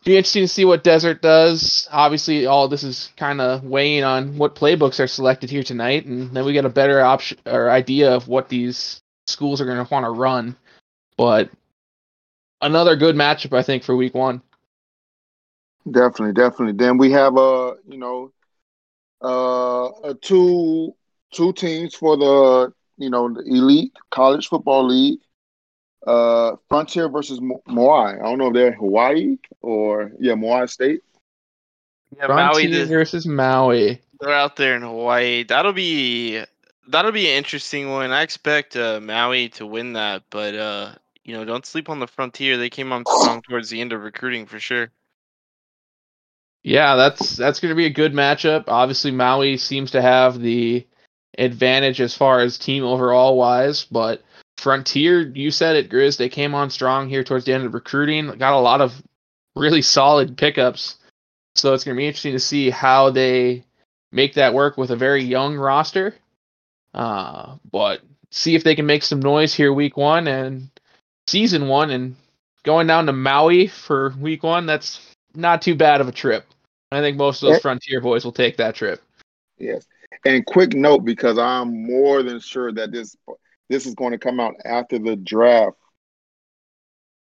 [0.04, 1.86] be interesting to see what Desert does.
[1.90, 6.34] Obviously, all this is kind of weighing on what playbooks are selected here tonight, and
[6.34, 9.92] then we get a better option or idea of what these schools are going to
[9.92, 10.56] want to run.
[11.16, 11.50] But
[12.62, 14.40] another good matchup, I think, for week one.
[15.90, 16.74] Definitely, definitely.
[16.74, 18.32] Then we have uh, you know,
[19.20, 20.94] uh, uh, two
[21.32, 25.18] two teams for the you know the elite college football league.
[26.06, 28.18] Uh, Frontier versus Mo- Moai.
[28.18, 31.02] I don't know if they're Hawaii or yeah, Moai State.
[32.16, 34.00] Yeah, Maui, Frontier the- versus Maui.
[34.20, 35.44] they're out there in Hawaii.
[35.44, 36.42] That'll be
[36.88, 38.10] that'll be an interesting one.
[38.10, 42.06] I expect uh, Maui to win that, but uh, you know, don't sleep on the
[42.06, 42.56] Frontier.
[42.56, 44.90] They came on strong towards the end of recruiting for sure.
[46.62, 48.64] Yeah, that's that's going to be a good matchup.
[48.68, 50.86] Obviously, Maui seems to have the
[51.36, 54.22] advantage as far as team overall wise, but
[54.58, 56.16] Frontier, you said it, Grizz.
[56.16, 58.28] They came on strong here towards the end of recruiting.
[58.38, 58.94] Got a lot of
[59.56, 60.98] really solid pickups,
[61.56, 63.64] so it's going to be interesting to see how they
[64.12, 66.14] make that work with a very young roster.
[66.94, 70.70] Uh, but see if they can make some noise here week one and
[71.26, 72.16] season one, and
[72.64, 74.66] going down to Maui for week one.
[74.66, 75.00] That's
[75.34, 76.46] not too bad of a trip.
[76.90, 77.60] I think most of those.
[77.62, 79.02] Frontier boys will take that trip.
[79.58, 79.86] Yes.
[80.24, 83.16] And quick note because I'm more than sure that this
[83.68, 85.76] this is going to come out after the draft.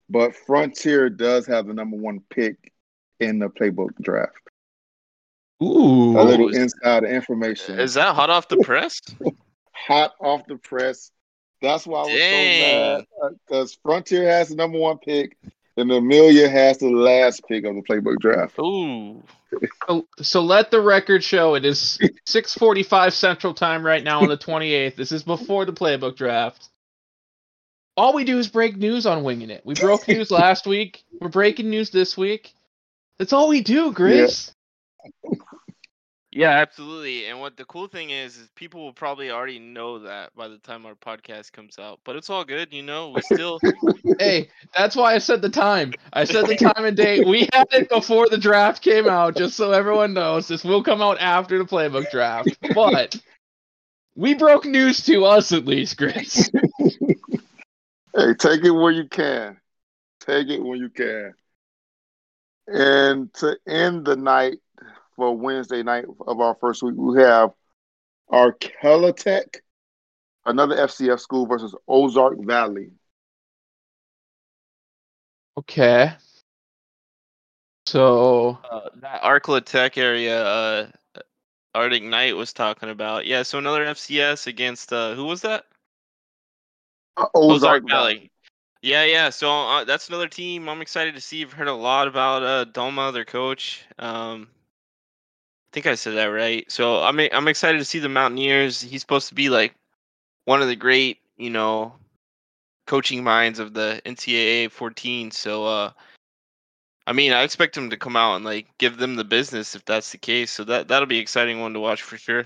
[0.10, 2.72] But Frontier does have the number one pick
[3.20, 4.34] in the playbook draft.
[5.62, 7.80] Ooh, A little is- insider information.
[7.80, 9.02] Is that hot off the press?
[9.74, 11.12] hot off the press.
[11.62, 13.00] That's why I was Dang.
[13.02, 15.38] so mad because Frontier has the number one pick,
[15.76, 18.58] and Amelia has the last pick of the playbook draft.
[18.60, 19.24] Ooh.
[19.88, 24.38] So, so let the record show it is 6:45 Central Time right now on the
[24.38, 24.96] 28th.
[24.96, 26.70] This is before the playbook draft.
[27.96, 29.66] All we do is break news on winging it.
[29.66, 31.04] We broke news last week.
[31.20, 32.54] We're breaking news this week.
[33.18, 34.54] That's all we do, Grace.
[35.24, 35.32] Yeah,
[36.46, 37.26] absolutely.
[37.26, 40.58] And what the cool thing is, is people will probably already know that by the
[40.58, 42.00] time our podcast comes out.
[42.04, 43.10] But it's all good, you know.
[43.10, 43.60] We still,
[44.20, 45.94] Hey, that's why I said the time.
[46.14, 47.28] I said the time and date.
[47.28, 50.48] We had it before the draft came out, just so everyone knows.
[50.48, 52.58] This will come out after the playbook draft.
[52.74, 53.16] But
[54.16, 56.50] we broke news to us at least, Grace.
[58.16, 59.58] Hey, take it where you can.
[60.22, 61.34] Take it when you can.
[62.68, 64.58] And to end the night
[65.18, 67.52] for Wednesday night of our first week, we have
[68.32, 69.62] Arcella Tech,
[70.46, 72.92] another FCS school versus Ozark Valley.
[75.58, 76.14] Okay.
[77.88, 80.88] So uh, that Arkla Tech area, uh,
[81.74, 83.26] Arctic Knight was talking about.
[83.26, 85.66] Yeah, so another FCS against uh, who was that?
[87.16, 88.32] Uh, Ozark Valley.
[88.82, 89.30] Yeah, yeah.
[89.32, 91.42] So uh, that's another team I'm excited to see.
[91.42, 93.84] I've heard a lot about uh, Doma, their coach.
[93.98, 94.57] Um, I
[95.78, 96.70] think I said that right.
[96.72, 98.82] So I'm I'm excited to see the Mountaineers.
[98.82, 99.76] He's supposed to be like
[100.46, 101.94] one of the great, you know,
[102.88, 105.30] coaching minds of the NCAA 14.
[105.30, 105.92] So uh,
[107.06, 109.86] I mean, I expect him to come out and like give them the business if
[109.86, 110.50] that's the case.
[110.50, 112.46] So that that'll be exciting one to watch for sure.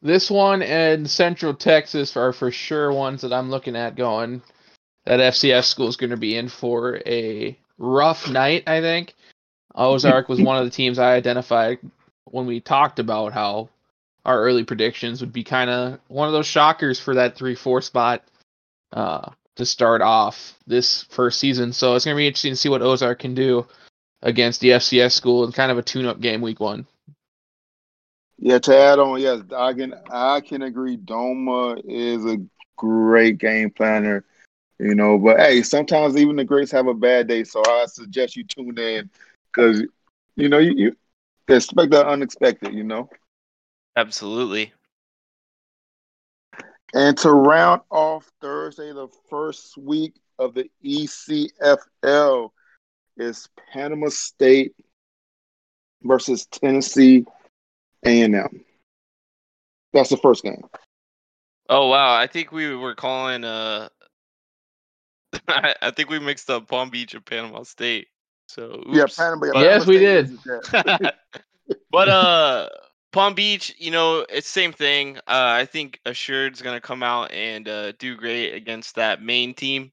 [0.00, 4.40] this one and Central Texas are for sure ones that I'm looking at going.
[5.04, 8.64] that FCS school is going to be in for a rough night.
[8.66, 9.14] I think
[9.74, 11.80] Ozark was one of the teams I identified
[12.24, 13.68] when we talked about how
[14.24, 17.80] our early predictions would be kind of one of those shockers for that three four
[17.82, 18.22] spot
[18.92, 21.72] uh, to start off this first season.
[21.72, 23.66] So it's going to be interesting to see what Ozark can do
[24.22, 26.86] against the FCS school in kind of a tune up game week one.
[28.38, 30.96] Yeah, to add on, yes, I can I can agree.
[30.96, 32.38] Doma is a
[32.76, 34.24] great game planner,
[34.78, 35.18] you know.
[35.18, 38.76] But hey, sometimes even the greats have a bad day, so I suggest you tune
[38.76, 39.08] in
[39.52, 39.82] because
[40.34, 40.96] you know you, you
[41.48, 43.08] expect the unexpected, you know.
[43.96, 44.72] Absolutely.
[46.94, 52.50] And to round off Thursday, the first week of the ECFL
[53.16, 54.74] is Panama State
[56.02, 57.24] versus Tennessee
[58.04, 58.64] A&M.
[59.92, 60.62] That's the first game.
[61.68, 63.42] Oh wow, I think we were calling.
[63.42, 63.88] Uh,
[65.48, 68.08] I, I think we mixed up Palm Beach and Panama State.
[68.48, 68.88] So oops.
[68.92, 69.52] Yeah, Panama.
[69.52, 70.38] But- Yes, we did.
[71.90, 72.68] but uh
[73.12, 75.16] Palm Beach, you know, it's same thing.
[75.18, 79.92] Uh I think Assured's gonna come out and uh do great against that main team.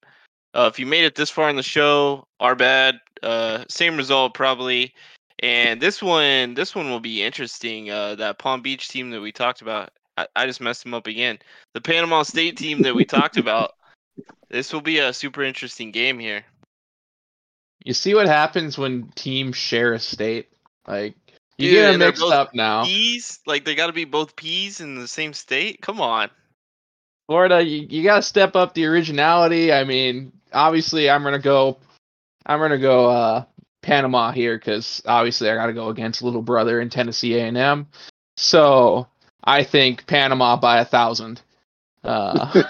[0.53, 2.99] Uh if you made it this far in the show, our bad.
[3.23, 4.93] Uh same result probably.
[5.39, 7.89] And this one this one will be interesting.
[7.91, 9.91] Uh that Palm Beach team that we talked about.
[10.17, 11.39] I, I just messed them up again.
[11.73, 13.73] The Panama State team that we talked about.
[14.49, 16.43] This will be a super interesting game here.
[17.83, 20.49] You see what happens when teams share a state?
[20.87, 21.15] Like
[21.57, 22.85] you Dude, get them and they're mixed both up now.
[22.85, 23.39] Peas?
[23.45, 25.81] Like they gotta be both peas in the same state?
[25.81, 26.29] Come on.
[27.27, 29.71] Florida, you, you got to step up the originality.
[29.71, 31.77] I mean, obviously, I'm gonna go.
[32.45, 33.45] I'm gonna go uh,
[33.81, 37.87] Panama here because obviously I got to go against little brother in Tennessee A&M.
[38.35, 39.07] So
[39.43, 41.41] I think Panama by a thousand.
[42.03, 42.63] Uh,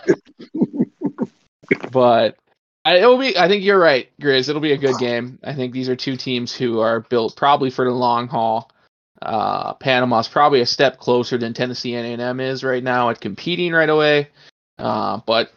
[1.91, 2.37] but
[2.83, 3.37] I, it'll be.
[3.37, 4.49] I think you're right, Grizz.
[4.49, 5.39] It'll be a good game.
[5.43, 8.71] I think these are two teams who are built probably for the long haul.
[9.21, 13.89] Uh, Panama's probably a step closer than Tennessee A&M is right now at competing right
[13.89, 14.29] away.
[14.79, 15.51] Uh, but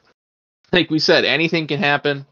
[0.70, 2.26] like we said, anything can happen.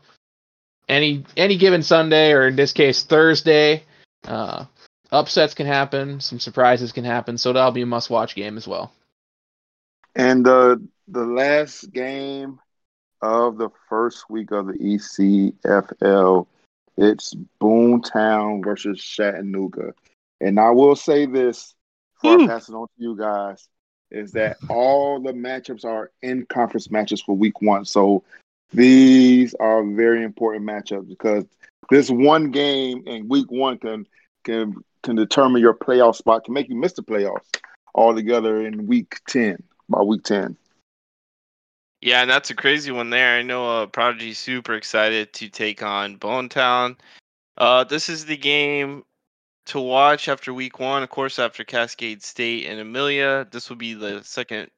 [0.88, 3.84] Any any given Sunday, or in this case Thursday,
[4.24, 4.66] uh,
[5.10, 6.20] upsets can happen.
[6.20, 7.38] Some surprises can happen.
[7.38, 8.92] So that'll be a must-watch game as well.
[10.14, 12.60] And the the last game
[13.22, 16.46] of the first week of the ECFL,
[16.96, 19.94] it's Boomtown versus Chattanooga.
[20.40, 21.74] And I will say this
[22.20, 22.42] before Woo.
[22.42, 22.50] I hmm.
[22.50, 23.68] pass it on to you guys,
[24.10, 27.84] is that all the matchups are in conference matches for week one.
[27.84, 28.24] So
[28.72, 31.44] these are very important matchups because
[31.90, 34.06] this one game in week one can
[34.44, 37.46] can can determine your playoff spot, can make you miss the playoffs
[37.94, 40.56] altogether in week ten, by week ten.
[42.02, 43.38] Yeah, and that's a crazy one there.
[43.38, 46.96] I know uh, Prodigy's super excited to take on Bone Town.
[47.56, 49.04] Uh, this is the game
[49.66, 51.04] to watch after week one.
[51.04, 54.68] Of course, after Cascade State and Amelia, this will be the second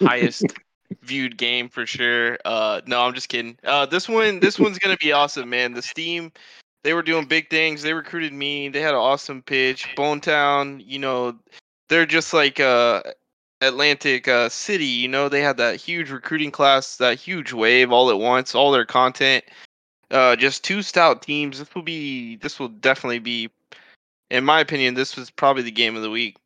[0.00, 0.44] highest
[1.02, 2.38] viewed game for sure.
[2.44, 3.58] Uh, no, I'm just kidding.
[3.64, 5.74] Uh, this one, this one's gonna be awesome, man.
[5.74, 6.30] The Steam,
[6.84, 7.82] they were doing big things.
[7.82, 8.68] They recruited me.
[8.68, 9.88] They had an awesome pitch.
[9.96, 11.36] Bone Town, you know,
[11.88, 13.02] they're just like uh
[13.62, 18.10] Atlantic uh, City, you know, they had that huge recruiting class, that huge wave all
[18.10, 19.44] at once, all their content.
[20.10, 21.58] Uh, just two stout teams.
[21.58, 23.50] This will be, this will definitely be,
[24.30, 26.36] in my opinion, this was probably the game of the week.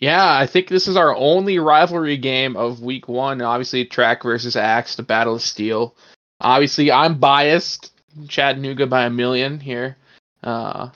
[0.00, 3.42] Yeah, I think this is our only rivalry game of week one.
[3.42, 5.94] Obviously, track versus axe, the battle of steel.
[6.40, 7.92] Obviously, I'm biased.
[8.26, 9.96] Chattanooga by a million here.
[10.42, 10.88] Uh,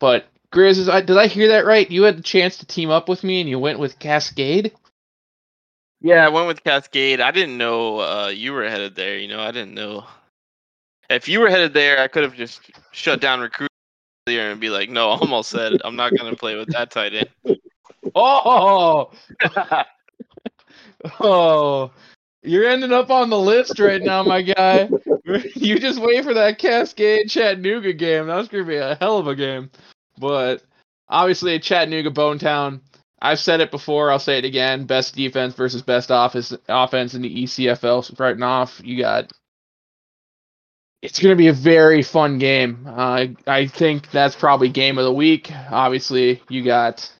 [0.00, 1.90] but Grizz, is I, did I hear that right?
[1.90, 4.72] You had the chance to team up with me and you went with Cascade?
[6.00, 7.20] Yeah, I went with Cascade.
[7.20, 9.18] I didn't know uh, you were headed there.
[9.18, 10.04] You know, I didn't know.
[11.08, 13.68] If you were headed there, I could have just shut down recruiting
[14.26, 15.72] earlier and be like, no, I'm all set.
[15.84, 17.30] I'm not going to play with that tight end.
[18.14, 19.10] Oh,
[21.20, 21.90] oh,
[22.42, 24.88] you're ending up on the list right now, my guy.
[25.54, 28.26] you just wait for that Cascade Chattanooga game.
[28.26, 29.70] That's gonna be a hell of a game.
[30.18, 30.62] But
[31.08, 32.82] obviously, Chattanooga Bone Town.
[33.22, 34.10] I've said it before.
[34.10, 34.86] I'll say it again.
[34.86, 38.80] Best defense versus best office offense in the ECFL starting off.
[38.82, 39.30] You got.
[41.02, 42.86] It's going to be a very fun game.
[42.86, 45.50] Uh, I think that's probably game of the week.
[45.70, 47.10] Obviously, you got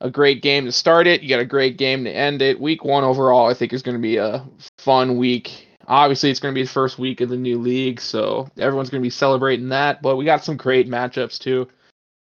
[0.00, 1.22] a great game to start it.
[1.22, 2.60] You got a great game to end it.
[2.60, 4.44] Week one overall, I think is going to be a
[4.78, 5.68] fun week.
[5.86, 9.02] Obviously, it's going to be the first week of the new league, so everyone's going
[9.02, 10.02] to be celebrating that.
[10.02, 11.68] But we got some great matchups too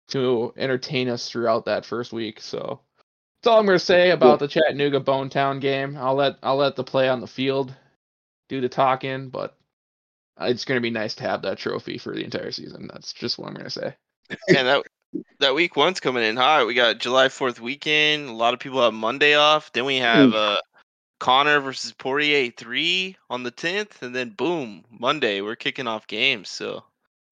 [0.09, 2.39] to entertain us throughout that first week.
[2.39, 2.79] So
[3.41, 5.97] that's all I'm going to say about the Chattanooga Bone Town game.
[5.97, 7.73] I'll let I'll let the play on the field
[8.49, 9.57] do the talking, but
[10.39, 12.89] it's going to be nice to have that trophy for the entire season.
[12.91, 13.95] That's just what I'm going to say.
[14.49, 14.83] And that
[15.39, 16.67] that week one's coming in hot.
[16.67, 18.29] We got July Fourth weekend.
[18.29, 19.71] A lot of people have Monday off.
[19.71, 20.57] Then we have uh,
[21.19, 26.49] Conor versus Poirier three on the tenth, and then boom, Monday we're kicking off games.
[26.49, 26.83] So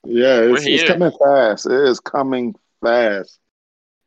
[0.04, 1.66] Yeah, it's, it's coming fast.
[1.66, 3.40] It is coming fast.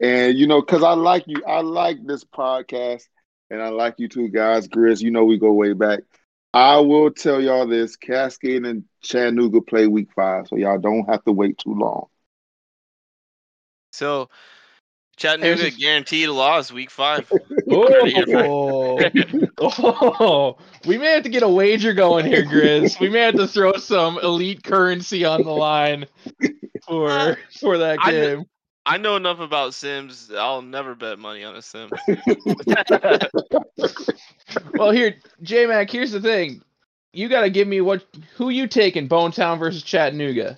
[0.01, 3.05] And you know, because I like you, I like this podcast,
[3.51, 5.01] and I like you two guys, Grizz.
[5.01, 6.01] You know, we go way back.
[6.55, 11.25] I will tell y'all this: Cascade and Chattanooga play week five, so y'all don't have
[11.25, 12.07] to wait too long.
[13.93, 14.29] so
[15.19, 17.31] Chattanooga There's- guaranteed a loss week five.
[17.67, 18.99] Ready here for-
[19.61, 23.01] Oh, oh, we may have to get a wager going here, Grizz.
[23.01, 26.07] We may have to throw some elite currency on the line
[26.87, 28.45] for uh, for that game.
[28.87, 30.31] I know enough about Sims.
[30.35, 31.91] I'll never bet money on a Sim.
[34.75, 35.91] Well, here, J Mac.
[35.91, 36.63] Here's the thing.
[37.13, 38.05] You got to give me what
[38.37, 40.57] who you taking, Bone Town versus Chattanooga.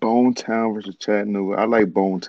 [0.00, 1.56] Bone Town versus Chattanooga.
[1.60, 2.20] I like Bone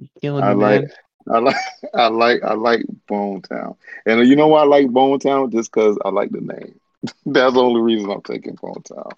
[0.00, 0.10] Town.
[0.20, 0.90] Killing I me, like, man.
[1.30, 1.56] I like,
[1.94, 3.76] I like, I like Bone Town.
[4.06, 5.50] And you know why I like Bone Town?
[5.50, 6.80] Just because I like the name.
[7.26, 9.10] That's the only reason I'm taking Bone Town.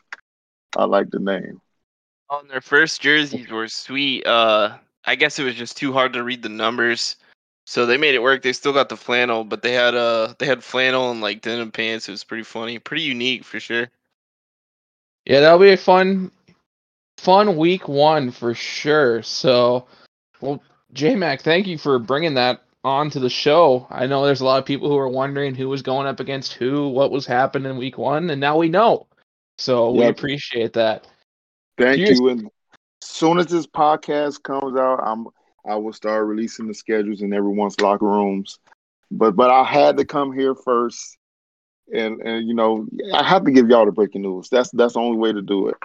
[0.76, 1.60] I like the name.
[2.30, 4.26] on their first jerseys were sweet.
[4.26, 7.16] Uh, I guess it was just too hard to read the numbers,
[7.66, 8.42] so they made it work.
[8.42, 11.70] They still got the flannel, but they had uh they had flannel and like denim
[11.70, 12.08] pants.
[12.08, 13.88] It was pretty funny, pretty unique for sure.
[15.26, 16.30] Yeah, that'll be a fun,
[17.18, 19.22] fun week one for sure.
[19.22, 19.86] So,
[20.40, 23.86] well, J Mac, thank you for bringing that on to the show.
[23.90, 26.54] I know there's a lot of people who are wondering who was going up against
[26.54, 29.06] who, what was happening in week one, and now we know.
[29.58, 31.06] So we appreciate that.
[31.78, 32.28] Thank Here's- you.
[32.28, 35.26] And as soon as this podcast comes out, I'm
[35.64, 38.58] I will start releasing the schedules in everyone's locker rooms.
[39.10, 41.16] But but I had to come here first.
[41.94, 44.48] And and you know, I have to give y'all the breaking news.
[44.48, 45.76] That's that's the only way to do it.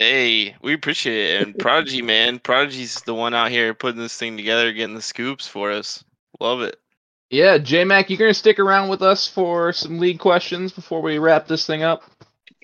[0.00, 1.42] Hey, we appreciate it.
[1.42, 5.46] And Prodigy, man, Prodigy's the one out here putting this thing together, getting the scoops
[5.46, 6.02] for us.
[6.40, 6.80] Love it.
[7.28, 11.18] Yeah, J Mac, you're gonna stick around with us for some league questions before we
[11.18, 12.02] wrap this thing up?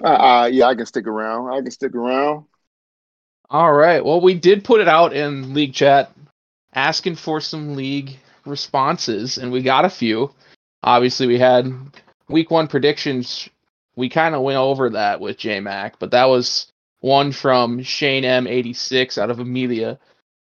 [0.02, 1.52] Uh, uh yeah, I can stick around.
[1.52, 2.46] I can stick around.
[3.50, 4.02] All right.
[4.02, 6.10] Well, we did put it out in league chat
[6.72, 10.32] asking for some league responses, and we got a few.
[10.82, 11.70] Obviously, we had
[12.28, 13.46] week one predictions.
[13.94, 18.24] We kind of went over that with J Mac, but that was one from Shane
[18.24, 19.98] M86 out of Amelia.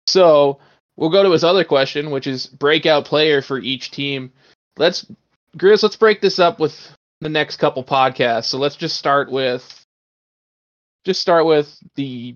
[0.07, 0.59] So
[0.95, 4.31] we'll go to his other question, which is breakout player for each team.
[4.77, 5.05] Let's,
[5.57, 8.45] Grizz, let's break this up with the next couple podcasts.
[8.45, 9.85] So let's just start with,
[11.05, 12.35] just start with the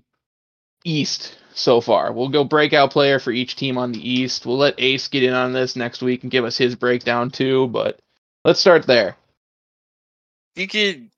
[0.84, 2.12] East so far.
[2.12, 4.46] We'll go breakout player for each team on the East.
[4.46, 7.68] We'll let Ace get in on this next week and give us his breakdown too,
[7.68, 8.00] but
[8.44, 9.16] let's start there.
[10.56, 11.10] You could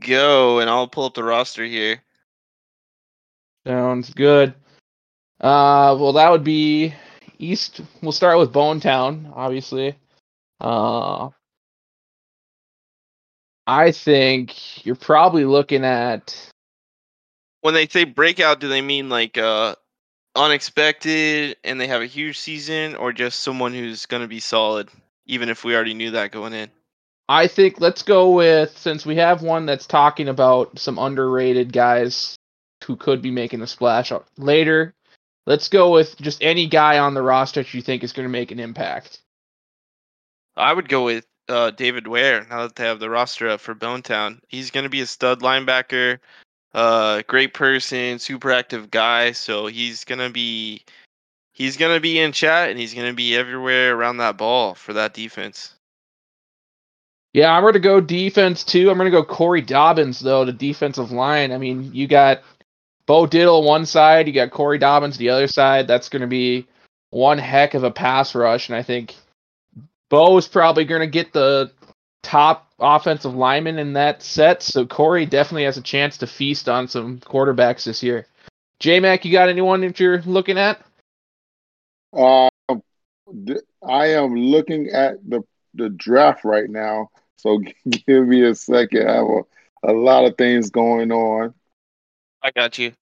[0.00, 2.03] go, and I'll pull up the roster here.
[3.66, 4.54] Sounds good.
[5.40, 6.94] Uh well that would be
[7.38, 9.96] East we'll start with Bone Town, obviously.
[10.60, 11.30] Uh
[13.66, 16.50] I think you're probably looking at
[17.62, 19.74] When they say breakout, do they mean like uh
[20.36, 24.90] unexpected and they have a huge season, or just someone who's gonna be solid,
[25.26, 26.70] even if we already knew that going in?
[27.28, 32.36] I think let's go with since we have one that's talking about some underrated guys
[32.84, 34.94] who could be making a splash later.
[35.46, 38.32] Let's go with just any guy on the roster that you think is going to
[38.32, 39.20] make an impact.
[40.56, 43.74] I would go with uh, David Ware now that they have the roster up for
[43.74, 44.40] Bone Town.
[44.48, 46.18] He's going to be a stud linebacker,
[46.72, 49.32] uh, great person, super active guy.
[49.32, 50.84] So he's going to be
[51.52, 54.74] he's going to be in chat and he's going to be everywhere around that ball
[54.74, 55.74] for that defense.
[57.34, 58.90] Yeah, I'm going to go defense too.
[58.90, 61.52] I'm going to go Corey Dobbins though, the defensive line.
[61.52, 62.42] I mean, you got
[63.06, 65.86] Bo Diddle one side, you got Corey Dobbins the other side.
[65.86, 66.66] That's going to be
[67.10, 69.14] one heck of a pass rush, and I think
[70.08, 71.70] Bo is probably going to get the
[72.22, 74.62] top offensive lineman in that set.
[74.62, 78.26] So Corey definitely has a chance to feast on some quarterbacks this year.
[78.80, 80.84] J Mac, you got anyone that you're looking at?
[82.12, 82.50] Um,
[83.46, 85.42] th- I am looking at the
[85.74, 87.60] the draft right now, so
[88.06, 89.08] give me a second.
[89.08, 91.54] I have a, a lot of things going on.
[92.44, 92.92] I got you.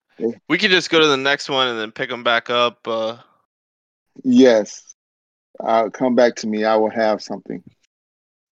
[0.49, 2.87] We could just go to the next one and then pick them back up.
[2.87, 3.17] Uh,
[4.23, 4.95] Yes,
[5.59, 6.65] uh, come back to me.
[6.65, 7.63] I will have something.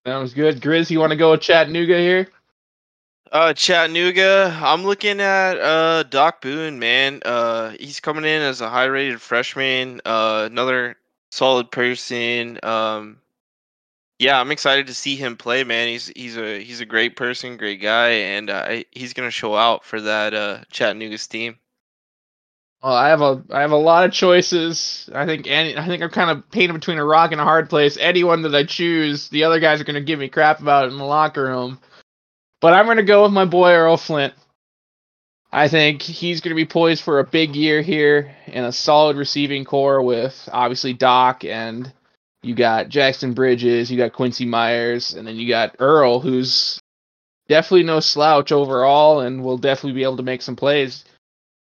[0.05, 0.59] Sounds good.
[0.59, 2.27] Grizz, you want to go with Chattanooga here?
[3.31, 4.59] Uh, Chattanooga.
[4.61, 7.21] I'm looking at uh Doc Boone, man.
[7.23, 10.01] Uh, he's coming in as a high-rated freshman.
[10.03, 10.97] Uh, another
[11.29, 12.59] solid person.
[12.63, 13.19] Um,
[14.21, 15.87] yeah, I'm excited to see him play, man.
[15.87, 19.83] He's he's a he's a great person, great guy, and uh, he's gonna show out
[19.83, 21.57] for that uh, Chattanooga's team.
[22.83, 25.09] Well, I have a I have a lot of choices.
[25.11, 27.67] I think any I think I'm kind of painted between a rock and a hard
[27.67, 27.97] place.
[27.97, 30.99] Anyone that I choose, the other guys are gonna give me crap about it in
[30.99, 31.79] the locker room.
[32.59, 34.35] But I'm gonna go with my boy Earl Flint.
[35.51, 39.65] I think he's gonna be poised for a big year here and a solid receiving
[39.65, 41.91] core with obviously Doc and
[42.43, 46.79] you got Jackson Bridges, you got Quincy Myers, and then you got Earl, who's
[47.47, 51.03] definitely no slouch overall and will definitely be able to make some plays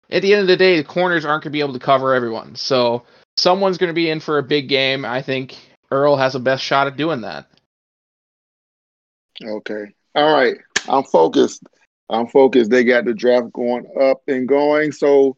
[0.09, 2.13] at the end of the day, the corners aren't going to be able to cover
[2.13, 2.55] everyone.
[2.55, 3.03] So
[3.35, 5.05] someone's going to be in for a big game.
[5.05, 5.57] I think
[5.91, 7.47] Earl has the best shot at doing that.
[9.43, 9.93] Okay.
[10.15, 10.57] All right.
[10.87, 11.63] I'm focused.
[12.09, 12.71] I'm focused.
[12.71, 14.91] They got the draft going up and going.
[14.93, 15.35] So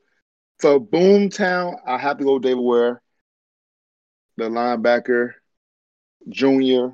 [0.60, 3.02] for Bone Town, I have to go David Ware,
[4.40, 5.34] the linebacker,
[6.30, 6.94] junior.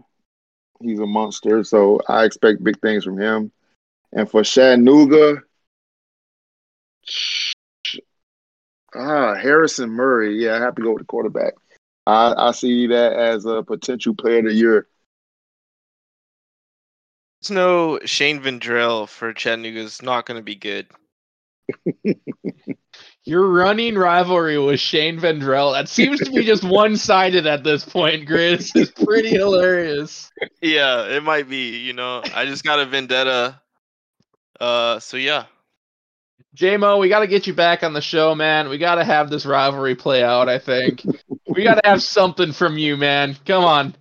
[0.82, 1.64] He's a monster.
[1.64, 3.52] So I expect big things from him.
[4.14, 5.44] And for Chattanooga,
[8.96, 10.38] Ah, Harrison Murray.
[10.42, 11.54] Yeah, I have to go with the quarterback.
[12.08, 14.88] I, I see that as a potential player of the year.
[17.42, 20.88] There's no Shane Vendrell for Chattanooga is not going to be good.
[23.26, 27.84] Your running rivalry with Shane Vendrell, that seems to be just one sided at this
[27.84, 28.72] point, Grizz.
[28.76, 30.32] It's pretty hilarious.
[30.62, 31.78] Yeah, it might be.
[31.78, 33.60] You know, I just got a vendetta.
[34.60, 35.46] Uh, so yeah.
[36.56, 38.70] JMO, we got to get you back on the show, man.
[38.70, 41.04] We got to have this rivalry play out, I think.
[41.48, 43.36] we got to have something from you, man.
[43.46, 43.96] Come on.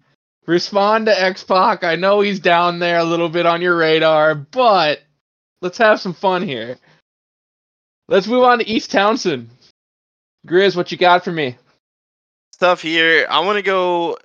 [0.47, 1.83] Respond to X Pac.
[1.83, 5.01] I know he's down there a little bit on your radar, but
[5.63, 6.77] let's have some fun here.
[8.09, 9.51] Let's move on to East Townsend.
[10.47, 11.57] Grizz, what you got for me?
[12.53, 13.27] Stuff here.
[13.31, 14.19] I want to go,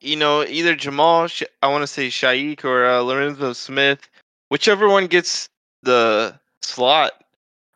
[0.00, 1.28] you know, either Jamal,
[1.62, 4.08] I want to say Shaik or uh, Lorenzo Smith,
[4.48, 5.48] whichever one gets
[5.82, 7.12] the slot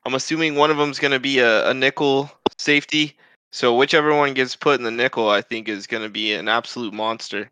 [0.08, 3.14] I'm assuming one of them's going to be a, a nickel safety.
[3.52, 6.48] So whichever one gets put in the nickel, I think is going to be an
[6.48, 7.50] absolute monster.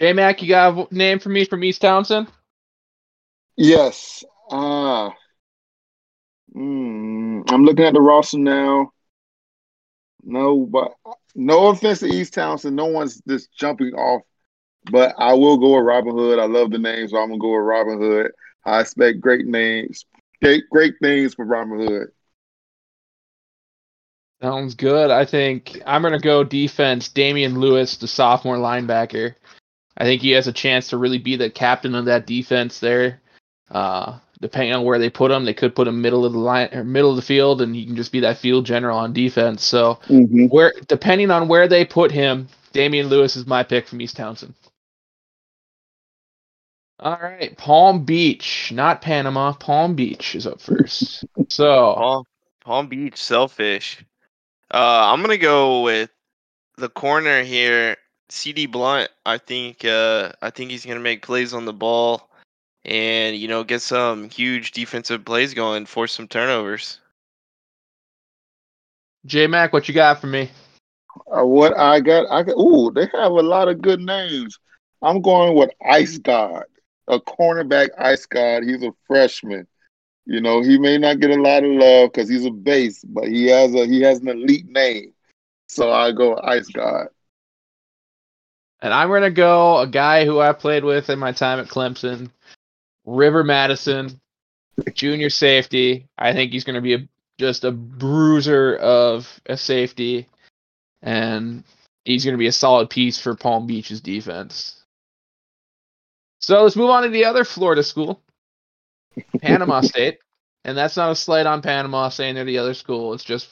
[0.00, 2.28] J Mac, you got a name for me from East Townsend?
[3.56, 4.24] Yes.
[4.50, 5.10] Uh,
[6.54, 8.92] mm, I'm looking at the roster now.
[10.22, 10.92] No, but
[11.34, 12.76] no offense to East Townsend.
[12.76, 14.22] No one's just jumping off.
[14.90, 16.38] But I will go with Robin Hood.
[16.38, 18.32] I love the name, so I'm gonna go with Robin Hood.
[18.64, 20.04] I expect great names,
[20.42, 22.08] great, great things for Robin Hood.
[24.42, 25.10] Sounds good.
[25.10, 27.08] I think I'm to go defense.
[27.08, 29.36] Damian Lewis, the sophomore linebacker.
[29.96, 33.20] I think he has a chance to really be the captain of that defense there.
[33.70, 36.68] Uh, depending on where they put him, they could put him middle of the line
[36.72, 39.64] or middle of the field, and he can just be that field general on defense.
[39.64, 40.46] So, mm-hmm.
[40.46, 44.54] where depending on where they put him, Damian Lewis is my pick from East Townsend.
[46.98, 49.52] All right, Palm Beach, not Panama.
[49.52, 51.24] Palm Beach is up first.
[51.48, 52.24] So Palm,
[52.64, 54.04] Palm Beach, selfish.
[54.72, 56.10] Uh, I'm gonna go with
[56.78, 57.96] the corner here.
[58.28, 59.10] CD Blunt.
[59.24, 59.84] I think.
[59.84, 62.30] Uh, I think he's gonna make plays on the ball,
[62.84, 66.98] and you know, get some huge defensive plays going, force some turnovers.
[69.26, 70.50] J Mac, what you got for me?
[71.30, 72.58] Uh, what I got, I got.
[72.58, 74.58] Ooh, they have a lot of good names.
[75.02, 76.64] I'm going with Ice God
[77.08, 78.64] a cornerback ice god.
[78.64, 79.66] He's a freshman.
[80.24, 83.28] You know, he may not get a lot of love because he's a base, but
[83.28, 85.12] he has a he has an elite name.
[85.66, 87.08] So I go Ice God.
[88.80, 92.30] And I'm gonna go a guy who I played with in my time at Clemson,
[93.04, 94.20] River Madison,
[94.94, 96.08] junior safety.
[96.16, 100.28] I think he's gonna be a, just a bruiser of a safety,
[101.02, 101.64] and
[102.04, 104.82] he's gonna be a solid piece for Palm Beach's defense.
[106.40, 108.20] So let's move on to the other Florida school,
[109.40, 110.18] Panama State.
[110.64, 113.14] And that's not a slight on Panama saying they're the other school.
[113.14, 113.48] It's just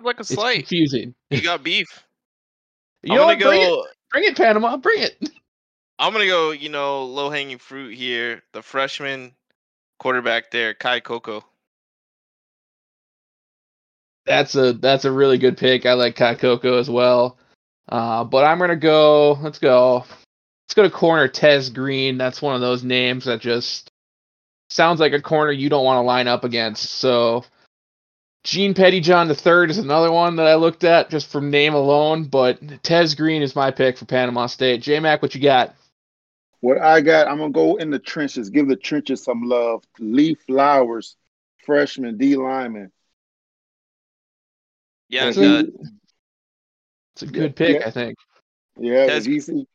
[0.00, 0.58] like a slight.
[0.58, 1.14] confusing.
[1.30, 1.86] You got beef.
[3.02, 3.40] you I'm know what?
[3.40, 4.76] Go, bring, it, bring it, Panama.
[4.76, 5.30] Bring it.
[5.98, 6.50] I'm gonna go.
[6.50, 8.42] You know, low hanging fruit here.
[8.52, 9.32] The freshman
[9.98, 11.44] quarterback there, Kai Coco.
[14.26, 15.86] That's a that's a really good pick.
[15.86, 17.38] I like Kai Coco as well.
[17.88, 19.38] Uh, but I'm gonna go.
[19.40, 20.04] Let's go.
[20.64, 22.18] Let's go to corner Tez Green.
[22.18, 23.90] That's one of those names that just
[24.70, 26.90] sounds like a corner you don't want to line up against.
[26.90, 27.44] So
[28.44, 32.82] Gene Pettyjohn III is another one that I looked at just from name alone, but
[32.82, 34.82] Tez Green is my pick for Panama State.
[34.82, 35.74] J Mac, what you got?
[36.64, 39.84] What I got, I'm gonna go in the trenches, give the trenches some love.
[39.98, 41.14] Lee Flowers,
[41.62, 42.90] freshman D lineman.
[45.10, 45.66] Yeah, it's a,
[47.12, 47.86] it's a good pick, yeah.
[47.86, 48.16] I think.
[48.78, 49.66] Yeah, Tez- the DC.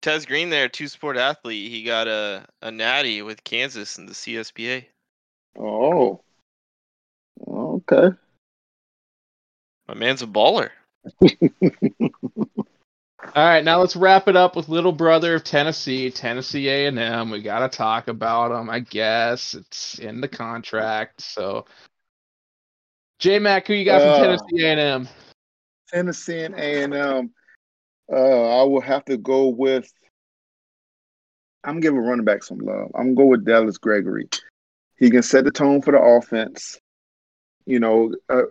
[0.00, 1.70] Tez Green there, two sport athlete.
[1.70, 4.86] He got a, a natty with Kansas in the CSBA.
[5.58, 6.22] Oh.
[7.46, 8.08] Okay.
[9.86, 10.70] My man's a baller.
[13.22, 17.30] All right, now let's wrap it up with little brother of Tennessee, Tennessee A&M.
[17.30, 19.54] We got to talk about him, I guess.
[19.54, 21.20] It's in the contract.
[21.20, 21.66] So,
[23.18, 25.08] J Mac, who you got from Uh, Tennessee A&M?
[25.88, 27.30] Tennessee and A and M.
[28.12, 29.92] Uh, I will have to go with.
[31.64, 32.90] I'm giving running back some love.
[32.94, 34.28] I'm gonna go with Dallas Gregory.
[34.96, 36.78] He can set the tone for the offense.
[37.66, 38.44] You know, uh,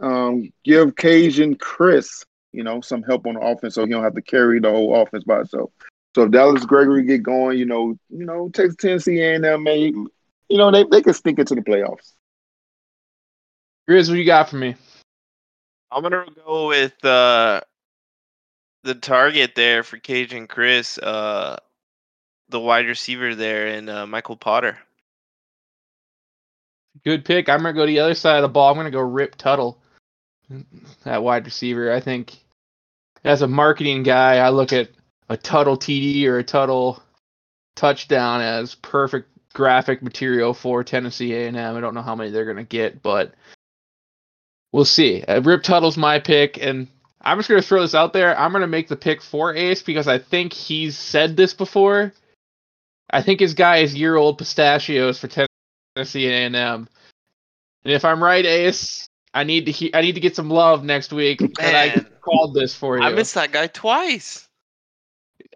[0.00, 4.14] um, give Cajun Chris, you know, some help on the offense so he don't have
[4.14, 5.70] to carry the whole offense by himself.
[6.14, 9.62] So if Dallas Gregory get going, you know, you know, Texas Tennessee A and M,
[9.62, 10.08] may, you
[10.50, 12.12] know, they they can sneak into the playoffs.
[13.88, 14.74] Grizz, what you got for me?
[15.92, 17.60] I'm gonna go with uh,
[18.82, 21.56] the target there for Cajun Chris, uh,
[22.48, 24.78] the wide receiver there, and uh, Michael Potter.
[27.04, 27.48] Good pick.
[27.48, 28.68] I'm going to go to the other side of the ball.
[28.68, 29.79] I'm going to go Rip Tuttle,
[31.04, 31.92] that wide receiver.
[31.92, 32.36] I think
[33.24, 34.90] as a marketing guy, I look at
[35.28, 37.02] a Tuttle TD or a Tuttle
[37.76, 41.56] touchdown as perfect graphic material for Tennessee A&M.
[41.56, 43.32] I don't know how many they're going to get, but
[44.72, 45.22] we'll see.
[45.22, 46.88] Uh, Rip Tuttle's my pick, and
[47.20, 48.38] I'm just going to throw this out there.
[48.38, 52.12] I'm going to make the pick for Ace because I think he's said this before.
[53.10, 55.28] I think his guy is year-old pistachios for
[55.96, 56.54] Tennessee A&M.
[56.54, 56.88] And
[57.84, 61.12] if I'm right, Ace, I need to he- I need to get some love next
[61.12, 61.40] week.
[61.40, 63.04] And I called this for you.
[63.04, 64.48] I missed that guy twice.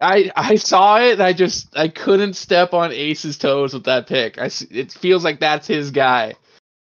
[0.01, 1.13] I I saw it.
[1.13, 4.37] And I just I couldn't step on Ace's toes with that pick.
[4.39, 6.35] I it feels like that's his guy.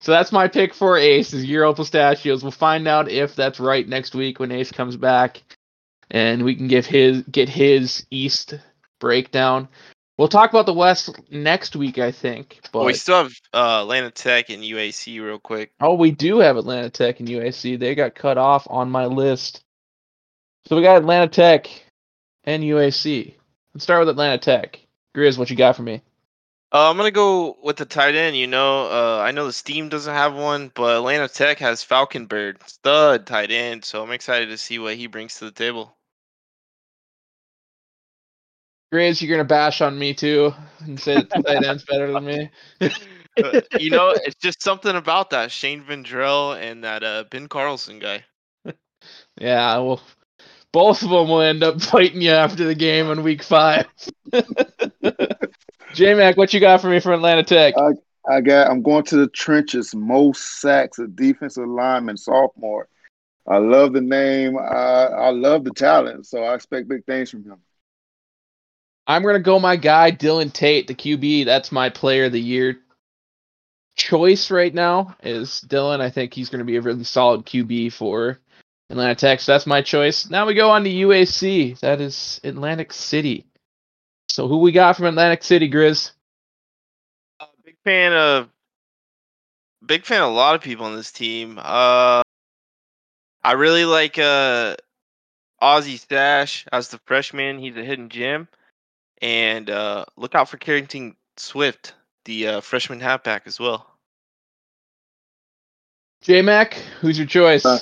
[0.01, 2.43] So that's my pick for Ace is Euro Pistachios.
[2.43, 5.41] We'll find out if that's right next week when Ace comes back,
[6.11, 8.53] and we can give his get his East
[8.99, 9.67] breakdown.
[10.17, 12.59] We'll talk about the West next week, I think.
[12.63, 15.71] But But we still have uh, Atlanta Tech and UAC real quick.
[15.79, 17.79] Oh, we do have Atlanta Tech and UAC.
[17.79, 19.63] They got cut off on my list.
[20.65, 21.69] So we got Atlanta Tech
[22.45, 23.35] and UAC.
[23.73, 24.79] Let's start with Atlanta Tech.
[25.15, 26.01] Grizz, what you got for me?
[26.71, 28.35] Uh, I'm gonna go with the tight end.
[28.35, 32.25] You know, uh, I know the Steam doesn't have one, but Atlanta Tech has Falcon
[32.25, 33.85] Bird, stud tight end.
[33.85, 35.96] So I'm excited to see what he brings to the table.
[38.93, 42.25] Grizz, you're gonna bash on me too and say that the tight end's better than
[42.25, 42.49] me.
[43.79, 48.25] You know, it's just something about that Shane Vendrell and that uh, Ben Carlson guy.
[49.39, 50.01] Yeah, well,
[50.71, 53.85] both of them will end up fighting you after the game in week five.
[55.93, 57.75] J Mac, what you got for me from Atlanta Tech?
[58.27, 58.69] I got.
[58.69, 59.95] I'm going to the trenches.
[59.95, 62.87] Most sacks, a defensive lineman, sophomore.
[63.47, 64.57] I love the name.
[64.57, 66.25] I, I love the talent.
[66.25, 67.57] So I expect big things from him.
[69.07, 71.45] I'm gonna go my guy Dylan Tate, the QB.
[71.45, 72.77] That's my player of the year
[73.95, 75.15] choice right now.
[75.23, 76.01] Is Dylan?
[76.01, 78.39] I think he's gonna be a really solid QB for
[78.89, 79.39] Atlanta Tech.
[79.39, 80.29] So that's my choice.
[80.29, 81.79] Now we go on to UAC.
[81.79, 83.45] That is Atlantic City.
[84.29, 86.11] So who we got from Atlantic City, Grizz?
[87.39, 88.49] Uh, big fan of,
[89.85, 91.57] big fan of a lot of people on this team.
[91.57, 92.21] Uh,
[93.43, 94.75] I really like uh,
[95.61, 97.59] Ozzy Stash as the freshman.
[97.59, 98.47] He's a hidden gem,
[99.21, 101.93] and uh, look out for Carrington Swift,
[102.25, 103.87] the uh, freshman halfback as well.
[106.21, 107.65] J Mac, who's your choice?
[107.65, 107.79] Uh,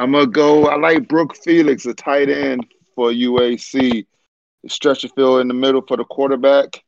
[0.00, 0.66] I'm gonna go.
[0.66, 4.06] I like Brooke Felix, a tight end for UAC.
[4.66, 6.82] Stretch the field in the middle for the quarterback.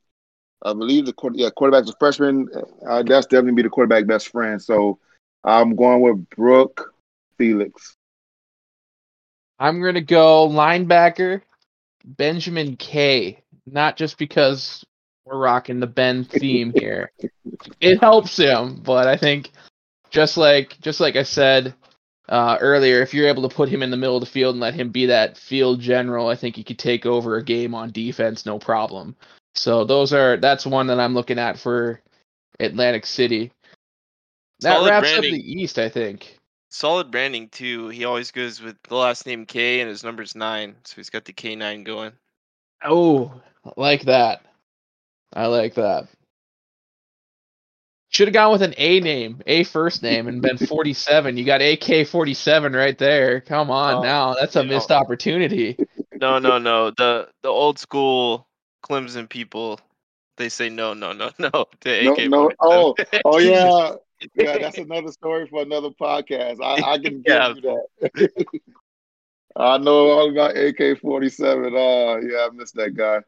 [0.63, 2.49] I believe the quarter, yeah, quarterback's a freshman.
[2.87, 4.61] Uh, that's definitely be the quarterback best friend.
[4.61, 4.99] So
[5.45, 6.93] I'm going with Brooke
[7.39, 7.97] Felix.
[9.59, 11.43] I'm gonna go linebacker
[12.05, 13.43] Benjamin K.
[13.73, 14.85] Not just because
[15.25, 17.13] we're rocking the Ben theme here.
[17.81, 19.51] it helps him, but I think
[20.11, 21.75] just like just like I said
[22.29, 24.61] uh, earlier, if you're able to put him in the middle of the field and
[24.61, 27.91] let him be that field general, I think he could take over a game on
[27.93, 29.17] defense, no problem.
[29.55, 32.01] So those are that's one that I'm looking at for
[32.59, 33.53] Atlantic City.
[34.61, 35.35] That Solid wraps branding.
[35.35, 36.39] up the East, I think.
[36.69, 37.89] Solid branding too.
[37.89, 41.25] He always goes with the last name K and his number's nine, so he's got
[41.25, 42.13] the K nine going.
[42.85, 43.41] Oh,
[43.77, 44.43] like that.
[45.33, 46.09] I like that.
[48.11, 51.37] Should have gone with an A name, A first name, and been 47.
[51.37, 53.41] You got AK 47 right there.
[53.41, 54.35] Come on Oh, now.
[54.35, 54.87] That's a you know.
[54.87, 55.81] missed opportunity.
[56.21, 56.91] No, no, no.
[56.91, 58.49] The the old school
[58.85, 59.81] Clemson people,
[60.37, 62.29] they say no, no, no, no to No, AK.
[62.29, 62.53] no.
[62.61, 63.97] Oh, oh yeah,
[64.35, 64.59] yeah.
[64.59, 66.63] That's another story for another podcast.
[66.63, 67.55] I, I can give Yeah.
[67.55, 67.87] you that.
[69.57, 71.75] I know all about AK forty seven.
[71.75, 73.21] Uh yeah, I missed that guy.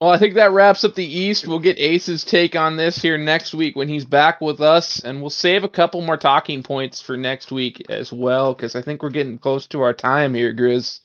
[0.00, 1.46] Well, I think that wraps up the East.
[1.46, 5.20] We'll get Ace's take on this here next week when he's back with us, and
[5.20, 9.00] we'll save a couple more talking points for next week as well, because I think
[9.00, 10.98] we're getting close to our time here, Grizz.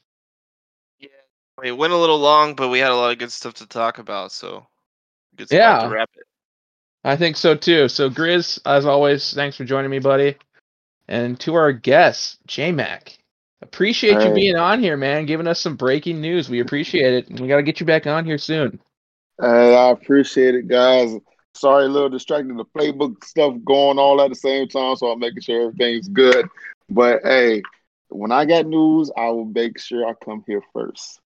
[0.99, 1.09] Yeah,
[1.63, 3.99] it went a little long, but we had a lot of good stuff to talk
[3.99, 4.65] about, so
[5.35, 5.83] good spot Yeah.
[5.83, 6.23] to wrap it.
[7.03, 7.89] I think so too.
[7.89, 10.37] So, Grizz, as always, thanks for joining me, buddy.
[11.07, 13.15] And to our guest, J Mac.
[13.61, 14.33] Appreciate you Hey.
[14.33, 16.49] being on here, man, giving us some breaking news.
[16.49, 17.29] We appreciate it.
[17.29, 18.79] And we got to get you back on here soon.
[19.41, 21.15] Hey, I appreciate it, guys.
[21.53, 22.55] Sorry, a little distracted.
[22.55, 26.47] The playbook stuff going all at the same time, so I'm making sure everything's good.
[26.89, 27.63] But hey,
[28.09, 31.19] when I got news, I will make sure I come here first.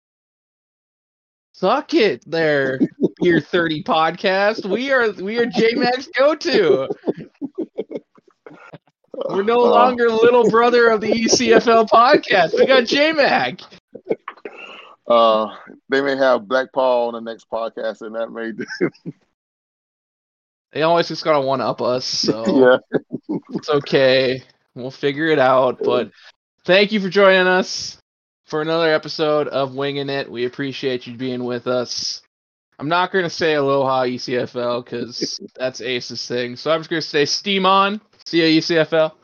[1.52, 2.80] Suck it there,
[3.20, 4.68] Year 30 podcast.
[4.68, 6.88] We are we are J Mac's go to.
[9.28, 12.54] We're no longer little brother of the ECFL podcast.
[12.54, 13.60] We got J Mac.
[15.06, 15.54] Uh,
[15.88, 18.52] they may have Black Paul on the next podcast, and that may.
[18.52, 19.12] Do.
[20.72, 22.78] They always just gotta one up us, so
[23.28, 23.38] yeah.
[23.50, 24.42] it's okay.
[24.74, 25.80] We'll figure it out.
[25.82, 26.12] But
[26.64, 27.98] thank you for joining us
[28.46, 30.30] for another episode of Winging It.
[30.30, 32.22] We appreciate you being with us.
[32.78, 36.54] I'm not gonna say Aloha ECFL because that's Ace's thing.
[36.54, 38.00] So I'm just gonna say Steam on.
[38.30, 39.19] See E ECFL.